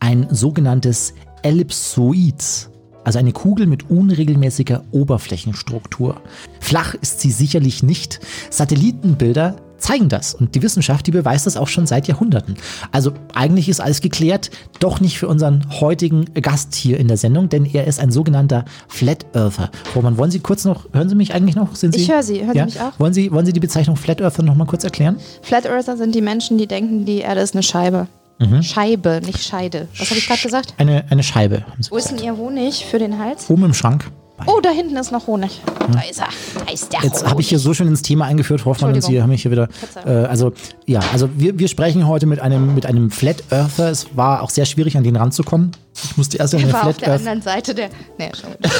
Ein 0.00 0.26
sogenanntes 0.30 1.14
Ellipsoid. 1.42 2.68
Also 3.08 3.20
eine 3.20 3.32
Kugel 3.32 3.66
mit 3.66 3.88
unregelmäßiger 3.88 4.84
Oberflächenstruktur. 4.90 6.20
Flach 6.60 6.92
ist 6.92 7.20
sie 7.20 7.30
sicherlich 7.30 7.82
nicht. 7.82 8.20
Satellitenbilder 8.50 9.56
zeigen 9.78 10.10
das 10.10 10.34
und 10.34 10.54
die 10.54 10.62
Wissenschaft, 10.62 11.06
die 11.06 11.10
beweist 11.10 11.46
das 11.46 11.56
auch 11.56 11.68
schon 11.68 11.86
seit 11.86 12.06
Jahrhunderten. 12.06 12.56
Also 12.92 13.12
eigentlich 13.34 13.70
ist 13.70 13.80
alles 13.80 14.02
geklärt, 14.02 14.50
doch 14.78 15.00
nicht 15.00 15.16
für 15.16 15.26
unseren 15.26 15.64
heutigen 15.80 16.26
Gast 16.34 16.74
hier 16.74 17.00
in 17.00 17.08
der 17.08 17.16
Sendung, 17.16 17.48
denn 17.48 17.64
er 17.64 17.86
ist 17.86 17.98
ein 17.98 18.10
sogenannter 18.10 18.66
Flat 18.88 19.24
Earther. 19.32 19.70
Roman, 19.96 20.18
wollen 20.18 20.30
Sie 20.30 20.40
kurz 20.40 20.66
noch, 20.66 20.92
hören 20.92 21.08
Sie 21.08 21.14
mich 21.14 21.32
eigentlich 21.32 21.56
noch? 21.56 21.76
Sind 21.76 21.94
Sie, 21.94 22.02
Ich 22.02 22.12
höre 22.12 22.22
Sie. 22.22 22.44
Hören 22.44 22.52
Sie 22.52 22.58
ja? 22.58 22.64
mich 22.66 22.78
auch? 22.78 23.00
Wollen 23.00 23.14
Sie, 23.14 23.32
wollen 23.32 23.46
Sie 23.46 23.54
die 23.54 23.60
Bezeichnung 23.60 23.96
Flat 23.96 24.20
Earther 24.20 24.42
noch 24.42 24.54
mal 24.54 24.66
kurz 24.66 24.84
erklären? 24.84 25.16
Flat 25.40 25.64
Earther 25.64 25.96
sind 25.96 26.14
die 26.14 26.20
Menschen, 26.20 26.58
die 26.58 26.66
denken, 26.66 27.06
die 27.06 27.20
Erde 27.20 27.40
ist 27.40 27.54
eine 27.54 27.62
Scheibe. 27.62 28.06
Mhm. 28.38 28.62
Scheibe, 28.62 29.20
nicht 29.24 29.42
Scheide. 29.42 29.88
Was 29.98 30.10
habe 30.10 30.18
ich 30.18 30.26
gerade 30.28 30.40
gesagt? 30.42 30.74
Eine, 30.78 31.04
eine 31.10 31.22
Scheibe, 31.22 31.66
haben 31.66 31.82
Sie 31.82 31.90
Wo 31.90 31.96
ist 31.96 32.10
denn 32.10 32.18
Ihr 32.18 32.36
Honig 32.36 32.84
für 32.88 32.98
den 32.98 33.18
Hals? 33.18 33.50
Oben 33.50 33.64
im 33.64 33.74
Schrank. 33.74 34.10
Oh, 34.46 34.60
da 34.62 34.70
hinten 34.70 34.96
ist 34.96 35.10
noch 35.10 35.26
Honig. 35.26 35.60
Da 35.92 36.00
ist 36.08 36.20
er. 36.20 36.28
Da 36.64 36.72
ist 36.72 36.92
der 36.92 37.00
Jetzt 37.02 37.26
habe 37.26 37.40
ich 37.40 37.48
hier 37.48 37.58
so 37.58 37.74
schön 37.74 37.88
ins 37.88 38.02
Thema 38.02 38.26
eingeführt, 38.26 38.64
Hoffmann, 38.64 38.94
und 38.94 39.02
Sie 39.02 39.20
haben 39.20 39.30
mich 39.30 39.42
hier 39.42 39.50
wieder. 39.50 39.68
Äh, 40.06 40.10
also, 40.10 40.52
ja, 40.86 41.00
also 41.12 41.28
wir, 41.34 41.58
wir 41.58 41.66
sprechen 41.66 42.06
heute 42.06 42.26
mit 42.26 42.38
einem, 42.38 42.72
mit 42.74 42.86
einem 42.86 43.10
Flat 43.10 43.42
Earther. 43.50 43.90
Es 43.90 44.06
war 44.16 44.42
auch 44.42 44.50
sehr 44.50 44.64
schwierig, 44.64 44.96
an 44.96 45.02
den 45.02 45.16
ranzukommen. 45.16 45.72
Ich 46.04 46.16
musste 46.16 46.36
erst 46.38 46.54
in 46.54 46.60
eine 46.60 46.72
war 46.72 46.86
auf 46.86 46.94
Flat 46.94 47.00
der 47.00 47.08
Earth. 47.08 47.18
anderen 47.20 47.42
Seite 47.42 47.74
der. 47.74 47.88
Nee, 48.18 48.30
schon. 48.40 48.50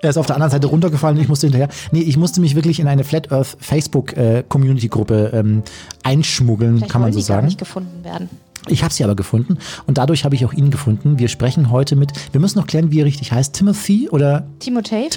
Er 0.00 0.10
ist 0.10 0.16
auf 0.16 0.26
der 0.26 0.36
anderen 0.36 0.52
Seite 0.52 0.68
runtergefallen 0.68 1.16
und 1.16 1.22
ich 1.24 1.28
musste 1.28 1.48
hinterher. 1.48 1.68
Nee, 1.90 2.02
ich 2.02 2.16
musste 2.16 2.40
mich 2.40 2.54
wirklich 2.54 2.78
in 2.78 2.86
eine 2.86 3.02
Flat 3.02 3.32
Earth 3.32 3.56
Facebook 3.58 4.16
äh, 4.16 4.44
Community 4.48 4.86
Gruppe 4.86 5.32
ähm, 5.34 5.64
einschmuggeln, 6.04 6.76
Vielleicht 6.76 6.92
kann 6.92 7.00
man 7.00 7.12
so 7.12 7.18
die 7.18 7.24
gar 7.26 7.36
sagen. 7.38 7.46
nicht 7.46 7.58
gefunden 7.58 8.04
werden. 8.04 8.28
Ich 8.70 8.82
habe 8.84 8.92
sie 8.92 9.04
aber 9.04 9.16
gefunden 9.16 9.58
und 9.86 9.98
dadurch 9.98 10.24
habe 10.24 10.34
ich 10.34 10.44
auch 10.44 10.52
ihn 10.52 10.70
gefunden. 10.70 11.18
Wir 11.18 11.28
sprechen 11.28 11.70
heute 11.70 11.96
mit, 11.96 12.12
wir 12.32 12.40
müssen 12.40 12.58
noch 12.58 12.66
klären, 12.66 12.90
wie 12.90 13.00
er 13.00 13.04
richtig 13.04 13.32
heißt, 13.32 13.54
Timothy 13.54 14.08
oder 14.10 14.46
Timothée? 14.60 15.08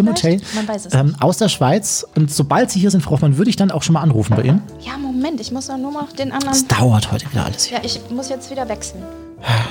Vielleicht? 0.42 0.56
Man 0.56 0.68
weiß 0.68 0.86
es 0.88 0.94
ähm, 0.94 1.16
aus 1.20 1.38
der 1.38 1.50
Schweiz. 1.50 2.06
Und 2.16 2.32
sobald 2.32 2.72
Sie 2.72 2.80
hier 2.80 2.92
sind, 2.92 3.02
Frau 3.02 3.12
Hoffmann, 3.12 3.38
würde 3.38 3.50
ich 3.50 3.56
dann 3.56 3.72
auch 3.72 3.84
schon 3.84 3.94
mal 3.94 4.02
anrufen 4.02 4.36
bei 4.36 4.44
Ihnen. 4.44 4.62
Ja, 4.82 4.98
Moment, 4.98 5.40
ich 5.42 5.52
muss 5.52 5.68
doch 5.68 5.78
nur 5.78 5.92
noch 5.92 6.12
den 6.14 6.32
anderen. 6.32 6.54
Es 6.54 6.68
dauert 6.68 7.12
heute 7.12 7.30
wieder 7.32 7.46
alles 7.46 7.66
hier. 7.66 7.78
Ja, 7.78 7.84
ich 7.84 8.00
muss 8.10 8.30
jetzt 8.30 8.50
wieder 8.52 8.68
wechseln. 8.70 9.04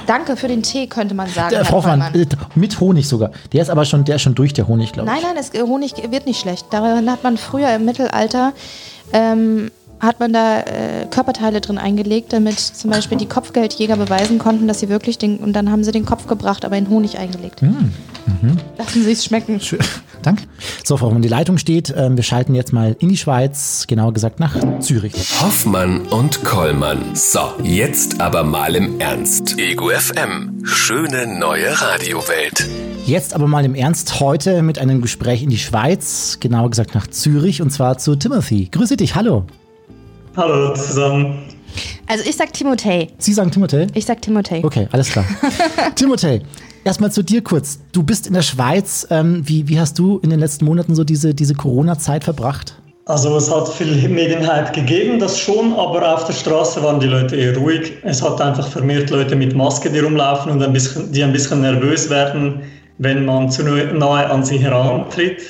Danke 0.06 0.36
für 0.36 0.48
den 0.48 0.62
Tee, 0.62 0.88
könnte 0.88 1.14
man 1.14 1.28
sagen. 1.28 1.50
Der, 1.50 1.60
Herr 1.60 1.64
Frau 1.64 1.76
Hoffmann, 1.76 2.14
äh, 2.14 2.26
mit 2.56 2.80
Honig 2.80 3.06
sogar. 3.06 3.30
Der 3.52 3.62
ist 3.62 3.70
aber 3.70 3.84
schon, 3.84 4.04
der 4.04 4.16
ist 4.16 4.22
schon 4.22 4.34
durch, 4.34 4.52
der 4.52 4.66
Honig, 4.66 4.92
glaube 4.92 5.08
ich. 5.08 5.22
Nein, 5.22 5.34
nein, 5.34 5.44
es, 5.52 5.52
Honig 5.60 5.94
wird 6.10 6.26
nicht 6.26 6.40
schlecht. 6.40 6.66
Darin 6.70 7.10
hat 7.10 7.22
man 7.22 7.36
früher 7.36 7.72
im 7.74 7.84
Mittelalter 7.84 8.52
ähm, 9.12 9.70
hat 10.00 10.18
man 10.18 10.32
da 10.32 10.60
äh, 10.60 11.06
Körperteile 11.10 11.60
drin 11.60 11.78
eingelegt, 11.78 12.32
damit 12.32 12.58
zum 12.58 12.90
Beispiel 12.90 13.18
die 13.18 13.26
Kopfgeldjäger 13.26 13.96
beweisen 13.96 14.38
konnten, 14.38 14.66
dass 14.66 14.80
sie 14.80 14.88
wirklich 14.88 15.18
den 15.18 15.36
und 15.38 15.52
dann 15.52 15.70
haben 15.70 15.84
sie 15.84 15.92
den 15.92 16.06
Kopf 16.06 16.26
gebracht, 16.26 16.64
aber 16.64 16.76
in 16.76 16.88
Honig 16.88 17.18
eingelegt. 17.18 17.60
Hm, 17.60 17.92
mhm. 18.26 18.56
Lassen 18.78 19.02
Sie 19.04 19.12
es 19.12 19.24
schmecken. 19.24 19.60
Schön. 19.60 19.80
Danke. 20.22 20.44
So, 20.84 20.96
Frau 20.96 21.06
Hoffmann, 21.06 21.22
die 21.22 21.28
Leitung 21.28 21.58
steht. 21.58 21.92
Ähm, 21.96 22.16
wir 22.16 22.22
schalten 22.22 22.54
jetzt 22.54 22.72
mal 22.72 22.96
in 22.98 23.08
die 23.08 23.16
Schweiz, 23.16 23.86
genauer 23.86 24.12
gesagt 24.12 24.40
nach 24.40 24.56
Zürich. 24.80 25.14
Hoffmann 25.40 26.02
und 26.08 26.44
Kollmann. 26.44 27.14
So, 27.14 27.40
jetzt 27.62 28.20
aber 28.20 28.42
mal 28.44 28.74
im 28.74 29.00
Ernst. 29.00 29.58
Ego 29.58 29.88
FM. 29.88 30.64
Schöne 30.64 31.26
neue 31.38 31.80
Radiowelt. 31.80 32.68
Jetzt 33.06 33.34
aber 33.34 33.46
mal 33.46 33.64
im 33.64 33.74
Ernst 33.74 34.20
heute 34.20 34.62
mit 34.62 34.78
einem 34.78 35.00
Gespräch 35.00 35.42
in 35.42 35.48
die 35.50 35.58
Schweiz, 35.58 36.38
genauer 36.38 36.70
gesagt 36.70 36.94
nach 36.94 37.06
Zürich 37.06 37.62
und 37.62 37.70
zwar 37.70 37.98
zu 37.98 38.14
Timothy. 38.16 38.68
Grüße 38.70 38.96
dich, 38.96 39.14
hallo. 39.14 39.46
Hallo 40.36 40.72
zusammen. 40.74 41.38
Also 42.06 42.24
ich 42.28 42.36
sag 42.36 42.52
Timothée. 42.52 43.08
Sie 43.18 43.32
sagen 43.32 43.50
Timothy? 43.50 43.88
Ich 43.94 44.06
sag 44.06 44.20
Timothée. 44.20 44.64
Okay, 44.64 44.86
alles 44.92 45.10
klar. 45.10 45.24
Timothy, 45.96 46.42
erstmal 46.84 47.10
zu 47.10 47.22
dir 47.24 47.42
kurz. 47.42 47.80
Du 47.92 48.04
bist 48.04 48.28
in 48.28 48.34
der 48.34 48.42
Schweiz. 48.42 49.06
Ähm, 49.10 49.42
wie, 49.44 49.68
wie 49.68 49.80
hast 49.80 49.98
du 49.98 50.18
in 50.18 50.30
den 50.30 50.38
letzten 50.38 50.66
Monaten 50.66 50.94
so 50.94 51.02
diese, 51.02 51.34
diese 51.34 51.54
Corona-Zeit 51.54 52.22
verbracht? 52.22 52.80
Also 53.06 53.36
es 53.36 53.52
hat 53.52 53.68
viel 53.68 54.08
Medienhype 54.08 54.70
gegeben, 54.72 55.18
das 55.18 55.36
schon, 55.36 55.72
aber 55.72 56.14
auf 56.14 56.26
der 56.26 56.32
Straße 56.32 56.80
waren 56.80 57.00
die 57.00 57.08
Leute 57.08 57.34
eher 57.34 57.56
ruhig. 57.56 57.92
Es 58.04 58.22
hat 58.22 58.40
einfach 58.40 58.68
vermehrt 58.68 59.10
Leute 59.10 59.34
mit 59.34 59.56
Maske, 59.56 59.90
die 59.90 59.98
rumlaufen 59.98 60.52
und 60.52 60.62
ein 60.62 60.72
bisschen, 60.72 61.10
die 61.10 61.24
ein 61.24 61.32
bisschen 61.32 61.62
nervös 61.62 62.08
werden, 62.08 62.60
wenn 62.98 63.24
man 63.24 63.50
zu 63.50 63.64
nahe 63.64 64.30
an 64.30 64.44
sie 64.44 64.58
herantritt. 64.58 65.42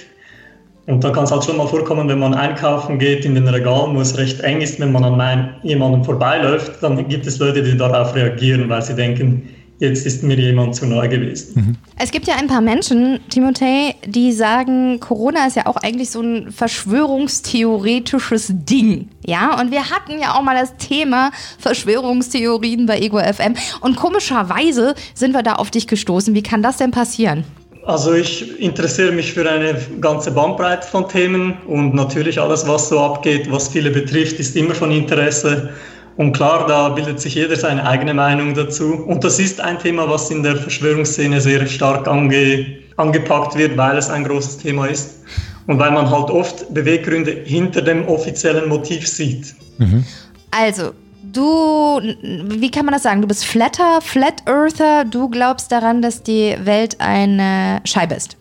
Und 0.90 1.04
da 1.04 1.10
kann 1.10 1.22
es 1.24 1.30
halt 1.30 1.44
schon 1.44 1.56
mal 1.56 1.68
vorkommen, 1.68 2.08
wenn 2.08 2.18
man 2.18 2.34
einkaufen 2.34 2.98
geht 2.98 3.24
in 3.24 3.36
den 3.36 3.46
Regalen, 3.46 3.94
wo 3.94 4.00
es 4.00 4.18
recht 4.18 4.40
eng 4.40 4.60
ist, 4.60 4.80
wenn 4.80 4.90
man 4.90 5.04
an 5.04 5.16
mein, 5.16 5.50
jemandem 5.62 6.02
vorbeiläuft, 6.02 6.82
dann 6.82 7.06
gibt 7.08 7.26
es 7.26 7.38
Leute, 7.38 7.62
die 7.62 7.76
darauf 7.76 8.14
reagieren, 8.16 8.68
weil 8.68 8.82
sie 8.82 8.96
denken, 8.96 9.48
jetzt 9.78 10.04
ist 10.04 10.24
mir 10.24 10.34
jemand 10.34 10.74
zu 10.74 10.86
nahe 10.86 11.08
gewesen. 11.08 11.78
Es 11.96 12.10
gibt 12.10 12.26
ja 12.26 12.34
ein 12.36 12.48
paar 12.48 12.60
Menschen, 12.60 13.20
Timothée, 13.30 13.94
die 14.04 14.32
sagen, 14.32 14.98
Corona 14.98 15.46
ist 15.46 15.54
ja 15.56 15.66
auch 15.66 15.76
eigentlich 15.76 16.10
so 16.10 16.20
ein 16.22 16.50
verschwörungstheoretisches 16.50 18.48
Ding. 18.50 19.08
Ja, 19.24 19.60
und 19.60 19.70
wir 19.70 19.90
hatten 19.90 20.20
ja 20.20 20.34
auch 20.34 20.42
mal 20.42 20.56
das 20.56 20.76
Thema 20.76 21.30
Verschwörungstheorien 21.58 22.86
bei 22.86 22.98
Ego 22.98 23.18
FM. 23.20 23.54
Und 23.80 23.94
komischerweise 23.94 24.94
sind 25.14 25.34
wir 25.34 25.44
da 25.44 25.54
auf 25.54 25.70
dich 25.70 25.86
gestoßen. 25.86 26.34
Wie 26.34 26.42
kann 26.42 26.62
das 26.62 26.78
denn 26.78 26.90
passieren? 26.90 27.44
Also 27.84 28.12
ich 28.12 28.60
interessiere 28.60 29.12
mich 29.12 29.32
für 29.32 29.48
eine 29.50 29.74
ganze 30.00 30.30
Bandbreite 30.30 30.86
von 30.86 31.08
Themen 31.08 31.56
und 31.66 31.94
natürlich 31.94 32.40
alles, 32.40 32.66
was 32.68 32.88
so 32.88 33.00
abgeht, 33.00 33.50
was 33.50 33.68
viele 33.68 33.90
betrifft, 33.90 34.38
ist 34.38 34.54
immer 34.54 34.74
von 34.74 34.90
Interesse. 34.90 35.70
Und 36.16 36.32
klar, 36.32 36.66
da 36.66 36.90
bildet 36.90 37.20
sich 37.20 37.34
jeder 37.36 37.56
seine 37.56 37.86
eigene 37.86 38.12
Meinung 38.12 38.52
dazu. 38.54 38.92
Und 39.06 39.24
das 39.24 39.38
ist 39.38 39.60
ein 39.60 39.78
Thema, 39.78 40.08
was 40.10 40.30
in 40.30 40.42
der 40.42 40.56
Verschwörungsszene 40.56 41.40
sehr 41.40 41.66
stark 41.66 42.06
ange, 42.06 42.66
angepackt 42.96 43.56
wird, 43.56 43.76
weil 43.78 43.96
es 43.96 44.10
ein 44.10 44.24
großes 44.24 44.58
Thema 44.58 44.86
ist. 44.86 45.22
Und 45.66 45.78
weil 45.78 45.92
man 45.92 46.10
halt 46.10 46.30
oft 46.30 46.72
Beweggründe 46.74 47.30
hinter 47.44 47.80
dem 47.80 48.06
offiziellen 48.06 48.68
Motiv 48.68 49.08
sieht. 49.08 49.54
Mhm. 49.78 50.04
Also, 50.50 50.92
du, 51.32 52.00
wie 52.00 52.70
kann 52.70 52.84
man 52.84 52.94
das 52.94 53.02
sagen? 53.02 53.22
Du 53.22 53.28
bist 53.28 53.44
Flatter, 53.44 54.00
Flat 54.00 54.42
Earther. 54.46 55.04
Du 55.04 55.28
glaubst 55.28 55.72
daran, 55.72 56.02
dass 56.02 56.22
die 56.22 56.56
Welt 56.62 56.96
eine 57.00 57.80
Scheibe 57.84 58.14
ist. 58.14 58.36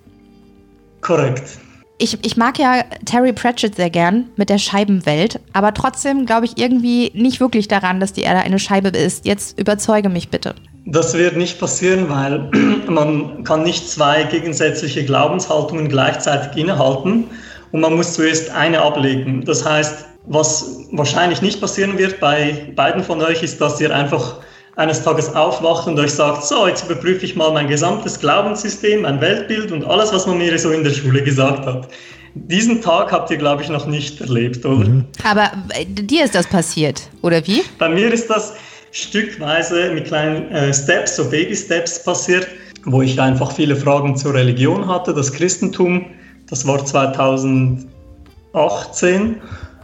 Korrekt. 1.02 1.60
Ich, 2.02 2.18
ich 2.26 2.38
mag 2.38 2.58
ja 2.58 2.84
Terry 3.06 3.34
Pratchett 3.34 3.76
sehr 3.76 3.90
gern 3.90 4.30
mit 4.38 4.50
der 4.50 4.58
Scheibenwelt, 4.58 5.42
aber 5.52 5.74
trotzdem 5.74 6.26
glaube 6.26 6.46
ich 6.46 6.58
irgendwie 6.58 7.12
nicht 7.14 7.42
wirklich 7.42 7.68
daran, 7.68 8.00
dass 8.00 8.14
die 8.14 8.22
Erde 8.22 8.40
eine 8.40 8.58
Scheibe 8.58 8.90
ist. 8.90 9.26
Jetzt 9.26 9.60
überzeuge 9.60 10.08
mich 10.08 10.30
bitte. 10.30 10.56
Das 10.86 11.14
wird 11.14 11.36
nicht 11.36 11.60
passieren, 11.60 12.10
weil 12.10 12.50
man 12.88 13.44
kann 13.44 13.64
nicht 13.64 13.90
zwei 13.90 14.24
gegensätzliche 14.24 15.04
Glaubenshaltungen 15.04 15.90
gleichzeitig 15.90 16.58
innehalten 16.58 17.26
und 17.72 17.82
man 17.82 17.96
muss 17.96 18.14
zuerst 18.14 18.50
eine 18.52 18.82
ablegen. 18.82 19.44
Das 19.44 19.66
heißt, 19.66 20.06
was 20.30 20.86
wahrscheinlich 20.92 21.42
nicht 21.42 21.60
passieren 21.60 21.98
wird 21.98 22.20
bei 22.20 22.72
beiden 22.76 23.04
von 23.04 23.22
euch, 23.22 23.42
ist, 23.44 23.60
dass 23.60 23.82
ihr 23.82 23.94
einfach 23.94 24.38
eines 24.76 25.04
Tages 25.04 25.36
aufwacht 25.36 25.88
und 25.88 26.00
euch 26.00 26.12
sagt, 26.12 26.46
so, 26.46 26.68
jetzt 26.68 26.86
überprüfe 26.86 27.26
ich 27.26 27.36
mal 27.36 27.52
mein 27.52 27.68
gesamtes 27.68 28.20
Glaubenssystem, 28.20 29.02
mein 29.02 29.20
Weltbild 29.20 29.72
und 29.72 29.84
alles, 29.84 30.14
was 30.14 30.28
man 30.28 30.38
mir 30.38 30.58
so 30.58 30.70
in 30.72 30.84
der 30.84 30.92
Schule 30.92 31.24
gesagt 31.24 31.66
hat. 31.66 31.90
Diesen 32.36 32.80
Tag 32.82 33.12
habt 33.12 33.32
ihr, 33.32 33.38
glaube 33.38 33.64
ich, 33.64 33.70
noch 33.70 33.88
nicht 33.88 34.22
erlebt, 34.22 34.64
oder? 34.64 34.88
Mhm. 34.88 35.06
Aber 35.24 35.52
äh, 35.70 35.86
dir 35.86 36.26
ist 36.26 36.36
das 36.36 36.46
passiert, 36.46 37.02
oder 37.24 37.46
wie? 37.48 37.64
Bei 37.80 37.90
mir 37.90 38.14
ist 38.14 38.30
das 38.30 38.54
stückweise 38.92 39.92
mit 39.94 40.06
kleinen 40.06 40.52
äh, 40.52 40.72
Steps, 40.72 41.16
so 41.16 41.28
Baby-Steps 41.28 42.04
passiert, 42.04 42.48
wo 42.86 43.02
ich 43.02 43.20
einfach 43.20 43.52
viele 43.52 43.76
Fragen 43.76 44.16
zur 44.16 44.36
Religion 44.36 44.88
hatte, 44.88 45.12
das 45.14 45.34
Christentum. 45.34 46.06
Das 46.50 46.68
war 46.68 46.86
2018 46.86 47.88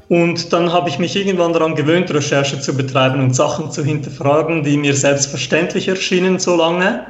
und 0.08 0.54
dann 0.54 0.72
habe 0.72 0.90
ich 0.90 1.00
mich 1.00 1.16
irgendwann 1.16 1.54
daran 1.54 1.74
gewöhnt, 1.74 2.14
Recherche 2.14 2.60
zu 2.60 2.76
betreiben 2.76 3.20
und 3.22 3.36
Sachen 3.36 3.72
zu 3.72 3.84
hinterfragen, 3.84 4.64
die 4.64 4.78
mir 4.78 4.94
selbstverständlich 4.94 5.88
erschienen 5.88 6.38
so 6.38 6.56
lange. 6.56 7.08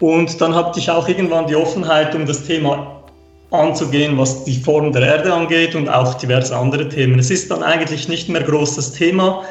Und 0.00 0.40
dann 0.40 0.54
hatte 0.54 0.78
ich 0.78 0.90
auch 0.90 1.06
irgendwann 1.06 1.46
die 1.46 1.56
Offenheit, 1.56 2.14
um 2.14 2.24
das 2.24 2.44
Thema 2.44 3.02
anzugehen, 3.50 4.16
was 4.16 4.44
die 4.44 4.56
Form 4.58 4.92
der 4.92 5.02
Erde 5.02 5.34
angeht 5.34 5.74
und 5.74 5.88
auch 5.90 6.14
diverse 6.14 6.56
andere 6.56 6.88
Themen. 6.88 7.18
Es 7.18 7.30
ist 7.30 7.50
dann 7.50 7.62
eigentlich 7.62 8.08
nicht 8.08 8.30
mehr 8.30 8.42
groß 8.42 8.76
das 8.76 8.92
Thema, 8.92 9.42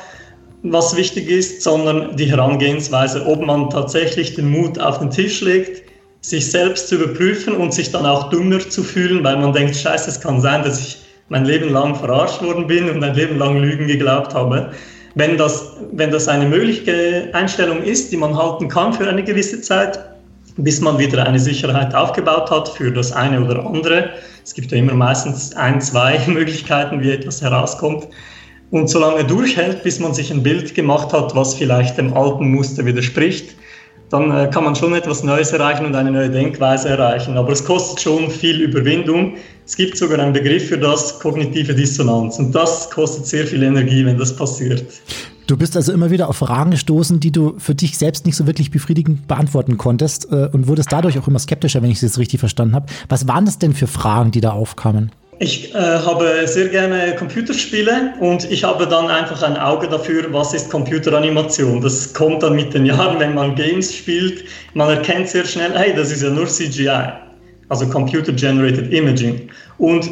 was 0.64 0.96
wichtig 0.96 1.30
ist, 1.30 1.62
sondern 1.62 2.18
die 2.18 2.26
Herangehensweise, 2.26 3.26
ob 3.28 3.46
man 3.46 3.70
tatsächlich 3.70 4.34
den 4.34 4.50
Mut 4.50 4.80
auf 4.80 4.98
den 4.98 5.12
Tisch 5.12 5.42
legt, 5.42 5.84
sich 6.22 6.50
selbst 6.50 6.88
zu 6.88 6.96
überprüfen 6.96 7.56
und 7.56 7.74
sich 7.74 7.92
dann 7.92 8.06
auch 8.06 8.30
dümmer 8.30 8.60
zu 8.60 8.84
fühlen, 8.84 9.24
weil 9.24 9.38
man 9.38 9.54
denkt, 9.54 9.76
scheiße, 9.76 10.10
es 10.10 10.20
kann 10.20 10.42
sein, 10.42 10.64
dass 10.64 10.80
ich 10.80 10.98
mein 11.30 11.46
Leben 11.46 11.70
lang 11.70 11.96
verarscht 11.96 12.42
worden 12.42 12.68
bin 12.68 12.90
und 12.90 13.00
mein 13.00 13.16
Leben 13.16 13.38
lang 13.38 13.58
Lügen 13.58 13.88
geglaubt 13.88 14.34
habe. 14.34 14.72
Wenn 15.16 15.38
das, 15.38 15.78
wenn 15.94 16.12
das 16.12 16.28
eine 16.28 16.46
mögliche 16.46 17.30
Einstellung 17.34 17.82
ist, 17.84 18.12
die 18.12 18.18
man 18.18 18.36
halten 18.38 18.68
kann 18.68 18.94
für 18.94 19.08
eine 19.08 19.24
gewisse 19.24 19.62
Zeit, 19.62 20.00
bis 20.58 20.82
man 20.82 21.00
wieder 21.00 21.26
eine 21.26 21.40
Sicherheit 21.40 21.96
aufgebaut 21.96 22.52
hat 22.52 22.70
für 22.70 22.92
das 22.92 23.12
eine 23.12 23.42
oder 23.42 23.66
andere. 23.66 24.10
Es 24.44 24.54
gibt 24.54 24.72
ja 24.72 24.78
immer 24.78 24.94
meistens 24.94 25.56
ein, 25.56 25.80
zwei 25.82 26.20
Möglichkeiten, 26.28 27.02
wie 27.02 27.12
etwas 27.12 27.42
herauskommt. 27.42 28.08
Und 28.72 28.88
solange 28.90 29.24
durchhält, 29.24 29.84
bis 29.84 30.00
man 30.00 30.14
sich 30.14 30.32
ein 30.32 30.44
Bild 30.44 30.76
gemacht 30.76 31.12
hat, 31.12 31.36
was 31.36 31.56
vielleicht 31.56 31.98
dem 31.98 32.14
alten 32.14 32.52
Muster 32.52 32.86
widerspricht, 32.86 33.56
dann 34.10 34.32
äh, 34.32 34.50
kann 34.52 34.64
man 34.64 34.76
schon 34.76 34.94
etwas 34.94 35.24
Neues 35.24 35.52
erreichen 35.52 35.86
und 35.86 35.96
eine 35.96 36.12
neue 36.12 36.30
Denkweise 36.30 36.90
erreichen. 36.90 37.38
Aber 37.38 37.52
es 37.52 37.64
kostet 37.64 38.02
schon 38.02 38.30
viel 38.30 38.62
Überwindung. 38.62 39.36
Es 39.66 39.76
gibt 39.76 39.98
sogar 39.98 40.20
einen 40.20 40.34
Begriff 40.34 40.68
für 40.68 40.78
das, 40.78 41.20
kognitive 41.20 41.76
Dissonanz. 41.76 42.40
Und 42.40 42.54
das 42.54 42.90
kostet 42.90 43.28
sehr 43.28 43.46
viel 43.46 43.62
Energie, 43.64 44.06
wenn 44.06 44.18
das 44.18 44.36
passiert. 44.36 44.84
Du 45.46 45.58
bist 45.58 45.76
also 45.76 45.92
immer 45.92 46.12
wieder 46.12 46.30
auf 46.30 46.38
Fragen 46.38 46.72
gestoßen, 46.72 47.20
die 47.20 47.32
du 47.32 47.56
für 47.58 47.74
dich 47.74 47.98
selbst 47.98 48.26
nicht 48.26 48.36
so 48.36 48.46
wirklich 48.46 48.70
befriedigend 48.70 49.28
beantworten 49.28 49.78
konntest 49.78 50.32
äh, 50.32 50.50
und 50.52 50.68
wurdest 50.68 50.92
dadurch 50.92 51.18
auch 51.18 51.28
immer 51.28 51.40
skeptischer, 51.40 51.82
wenn 51.82 51.90
ich 51.90 51.98
es 51.98 52.02
jetzt 52.02 52.18
richtig 52.20 52.40
verstanden 52.40 52.76
habe. 52.76 52.86
Was 53.10 53.28
waren 53.28 53.46
das 53.46 53.58
denn 53.58 53.74
für 53.74 53.88
Fragen, 53.88 54.32
die 54.32 54.42
da 54.42 54.52
aufkamen? 54.52 55.12
Ich 55.42 55.74
äh, 55.74 55.78
habe 55.78 56.46
sehr 56.48 56.68
gerne 56.68 57.16
Computerspiele 57.16 58.14
und 58.20 58.52
ich 58.52 58.66
habe 58.66 58.86
dann 58.86 59.08
einfach 59.08 59.42
ein 59.42 59.56
Auge 59.56 59.88
dafür, 59.88 60.26
was 60.34 60.54
ist 60.54 60.70
Computeranimation. 60.70 61.80
Das 61.80 62.14
kommt 62.14 62.44
dann 62.44 62.58
mit 62.58 62.74
den 62.74 62.86
Jahren, 62.86 63.20
wenn 63.20 63.36
man 63.36 63.56
Games 63.56 63.96
spielt. 63.96 64.44
Man 64.74 64.90
erkennt 64.90 65.30
sehr 65.30 65.46
schnell, 65.46 65.72
hey, 65.76 65.94
das 65.96 66.12
ist 66.12 66.24
ja 66.24 66.30
nur 66.30 66.46
CGI, 66.46 67.14
also 67.70 67.88
Computer 67.88 68.34
Generated 68.34 68.92
Imaging. 68.92 69.50
Und 69.78 70.10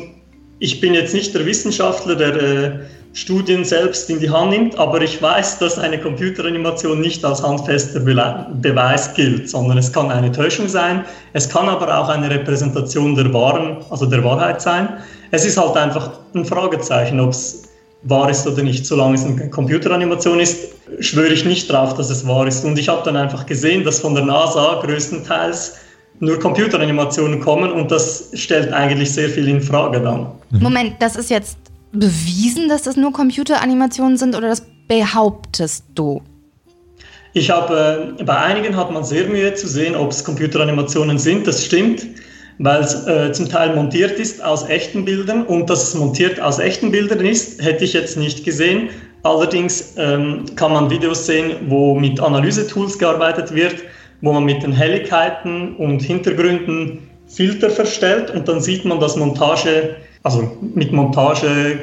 ich 0.59 0.79
bin 0.79 0.93
jetzt 0.93 1.13
nicht 1.13 1.35
der 1.35 1.45
Wissenschaftler, 1.45 2.15
der 2.15 2.41
äh, 2.41 2.71
Studien 3.11 3.65
selbst 3.65 4.09
in 4.09 4.19
die 4.19 4.29
Hand 4.29 4.51
nimmt, 4.51 4.77
aber 4.77 5.01
ich 5.01 5.21
weiß, 5.21 5.59
dass 5.59 5.77
eine 5.77 5.99
Computeranimation 5.99 7.01
nicht 7.01 7.25
als 7.25 7.43
handfester 7.43 7.99
Beweis 7.99 9.13
gilt, 9.13 9.49
sondern 9.49 9.77
es 9.77 9.91
kann 9.91 10.09
eine 10.11 10.31
Täuschung 10.31 10.67
sein, 10.67 11.03
es 11.33 11.49
kann 11.49 11.67
aber 11.67 11.97
auch 11.97 12.09
eine 12.09 12.29
Repräsentation 12.29 13.15
der 13.15 13.33
wahren, 13.33 13.77
also 13.89 14.05
der 14.05 14.23
Wahrheit 14.23 14.61
sein. 14.61 14.87
Es 15.31 15.45
ist 15.45 15.57
halt 15.57 15.75
einfach 15.75 16.11
ein 16.33 16.45
Fragezeichen, 16.45 17.19
ob 17.19 17.31
es 17.31 17.63
wahr 18.03 18.29
ist 18.29 18.47
oder 18.47 18.63
nicht. 18.63 18.85
Solange 18.85 19.15
es 19.15 19.25
eine 19.25 19.49
Computeranimation 19.49 20.39
ist, 20.39 20.69
schwöre 20.99 21.33
ich 21.33 21.45
nicht 21.45 21.71
drauf, 21.71 21.93
dass 21.95 22.09
es 22.09 22.25
wahr 22.27 22.47
ist. 22.47 22.63
Und 22.63 22.77
ich 22.79 22.89
habe 22.89 23.01
dann 23.03 23.17
einfach 23.17 23.45
gesehen, 23.45 23.83
dass 23.83 23.99
von 23.99 24.15
der 24.15 24.25
NASA 24.25 24.81
größtenteils 24.83 25.75
nur 26.19 26.39
Computeranimationen 26.39 27.39
kommen 27.39 27.71
und 27.71 27.91
das 27.91 28.29
stellt 28.33 28.73
eigentlich 28.73 29.11
sehr 29.11 29.29
viel 29.29 29.47
in 29.47 29.61
Frage 29.61 30.01
dann. 30.01 30.27
Moment, 30.49 30.95
das 30.99 31.15
ist 31.15 31.29
jetzt 31.29 31.57
bewiesen, 31.91 32.69
dass 32.69 32.83
das 32.83 32.95
nur 32.95 33.11
Computeranimationen 33.13 34.17
sind 34.17 34.35
oder 34.35 34.49
das 34.49 34.63
behauptest 34.87 35.83
du? 35.93 36.21
Ich 37.33 37.51
habe, 37.51 38.15
äh, 38.17 38.23
bei 38.23 38.35
einigen 38.35 38.75
hat 38.75 38.91
man 38.91 39.03
sehr 39.03 39.27
Mühe 39.27 39.53
zu 39.53 39.67
sehen, 39.67 39.95
ob 39.95 40.11
es 40.11 40.23
Computeranimationen 40.23 41.19
sind. 41.19 41.45
Das 41.45 41.63
stimmt, 41.63 42.07
weil 42.59 42.81
es 42.81 43.05
äh, 43.05 43.31
zum 43.31 43.49
Teil 43.49 43.75
montiert 43.75 44.19
ist 44.19 44.43
aus 44.43 44.67
echten 44.67 45.05
Bildern 45.05 45.43
und 45.43 45.69
dass 45.69 45.83
es 45.83 45.95
montiert 45.95 46.39
aus 46.39 46.59
echten 46.59 46.91
Bildern 46.91 47.25
ist, 47.25 47.63
hätte 47.63 47.83
ich 47.83 47.93
jetzt 47.93 48.17
nicht 48.17 48.43
gesehen. 48.43 48.89
Allerdings 49.23 49.93
ähm, 49.97 50.45
kann 50.55 50.73
man 50.73 50.89
Videos 50.89 51.25
sehen, 51.25 51.55
wo 51.67 51.95
mit 51.95 52.19
Analysetools 52.19 52.97
gearbeitet 52.97 53.53
wird, 53.53 53.75
wo 54.21 54.33
man 54.33 54.45
mit 54.45 54.63
den 54.63 54.71
Helligkeiten 54.71 55.75
und 55.75 56.01
Hintergründen 56.01 56.99
Filter 57.27 57.69
verstellt 57.69 58.31
und 58.31 58.47
dann 58.47 58.61
sieht 58.61 58.85
man, 58.85 58.99
dass 58.99 59.17
Montage 59.17 59.95
also 60.23 60.57
mit 60.73 60.91
Montage 60.91 61.77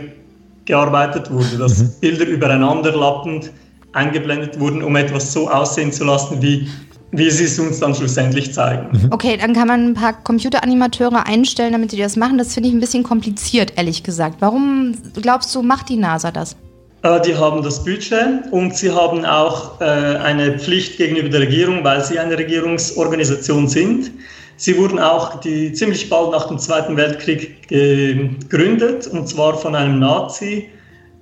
gearbeitet 0.64 1.30
wurde, 1.30 1.58
dass 1.58 1.82
mhm. 1.82 1.90
Bilder 2.00 2.26
übereinander 2.26 2.96
lappend 2.96 3.50
eingeblendet 3.92 4.58
wurden, 4.58 4.82
um 4.82 4.96
etwas 4.96 5.32
so 5.32 5.48
aussehen 5.48 5.92
zu 5.92 6.04
lassen, 6.04 6.42
wie, 6.42 6.68
wie 7.16 7.30
sie 7.30 7.44
es 7.44 7.58
uns 7.58 7.80
dann 7.80 7.94
schlussendlich 7.94 8.52
zeigen. 8.52 8.88
Mhm. 8.92 9.12
Okay, 9.12 9.36
dann 9.40 9.52
kann 9.54 9.68
man 9.68 9.86
ein 9.86 9.94
paar 9.94 10.12
Computeranimateure 10.12 11.26
einstellen, 11.26 11.72
damit 11.72 11.92
sie 11.92 11.96
das 11.98 12.16
machen. 12.16 12.38
Das 12.38 12.54
finde 12.54 12.68
ich 12.68 12.74
ein 12.74 12.80
bisschen 12.80 13.02
kompliziert, 13.02 13.72
ehrlich 13.76 14.02
gesagt. 14.02 14.36
Warum 14.40 14.94
glaubst 15.20 15.54
du, 15.54 15.62
macht 15.62 15.88
die 15.88 15.96
NASA 15.96 16.30
das? 16.30 16.56
Äh, 17.02 17.20
die 17.20 17.36
haben 17.36 17.62
das 17.62 17.84
Budget 17.84 18.50
und 18.50 18.76
sie 18.76 18.90
haben 18.90 19.24
auch 19.24 19.80
äh, 19.80 19.84
eine 19.84 20.58
Pflicht 20.58 20.96
gegenüber 20.96 21.28
der 21.28 21.40
Regierung, 21.40 21.84
weil 21.84 22.02
sie 22.04 22.18
eine 22.18 22.36
Regierungsorganisation 22.36 23.68
sind. 23.68 24.10
Sie 24.56 24.76
wurden 24.78 24.98
auch 24.98 25.40
die, 25.40 25.72
ziemlich 25.72 26.08
bald 26.08 26.30
nach 26.30 26.48
dem 26.48 26.58
Zweiten 26.58 26.96
Weltkrieg 26.96 27.68
gegründet, 27.68 29.06
und 29.08 29.28
zwar 29.28 29.56
von 29.56 29.74
einem 29.74 29.98
Nazi, 29.98 30.68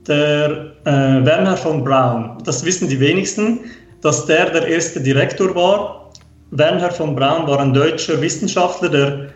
der 0.06 0.75
äh, 0.84 0.90
Werner 1.25 1.56
von 1.56 1.82
Braun. 1.82 2.38
Das 2.44 2.64
wissen 2.64 2.88
die 2.88 3.00
wenigsten, 3.00 3.61
dass 4.02 4.26
der 4.26 4.50
der 4.50 4.66
erste 4.66 5.00
Direktor 5.00 5.54
war. 5.54 6.11
Werner 6.50 6.90
von 6.90 7.16
Braun 7.16 7.47
war 7.47 7.61
ein 7.61 7.73
deutscher 7.73 8.21
Wissenschaftler, 8.21 8.88
der 8.88 9.28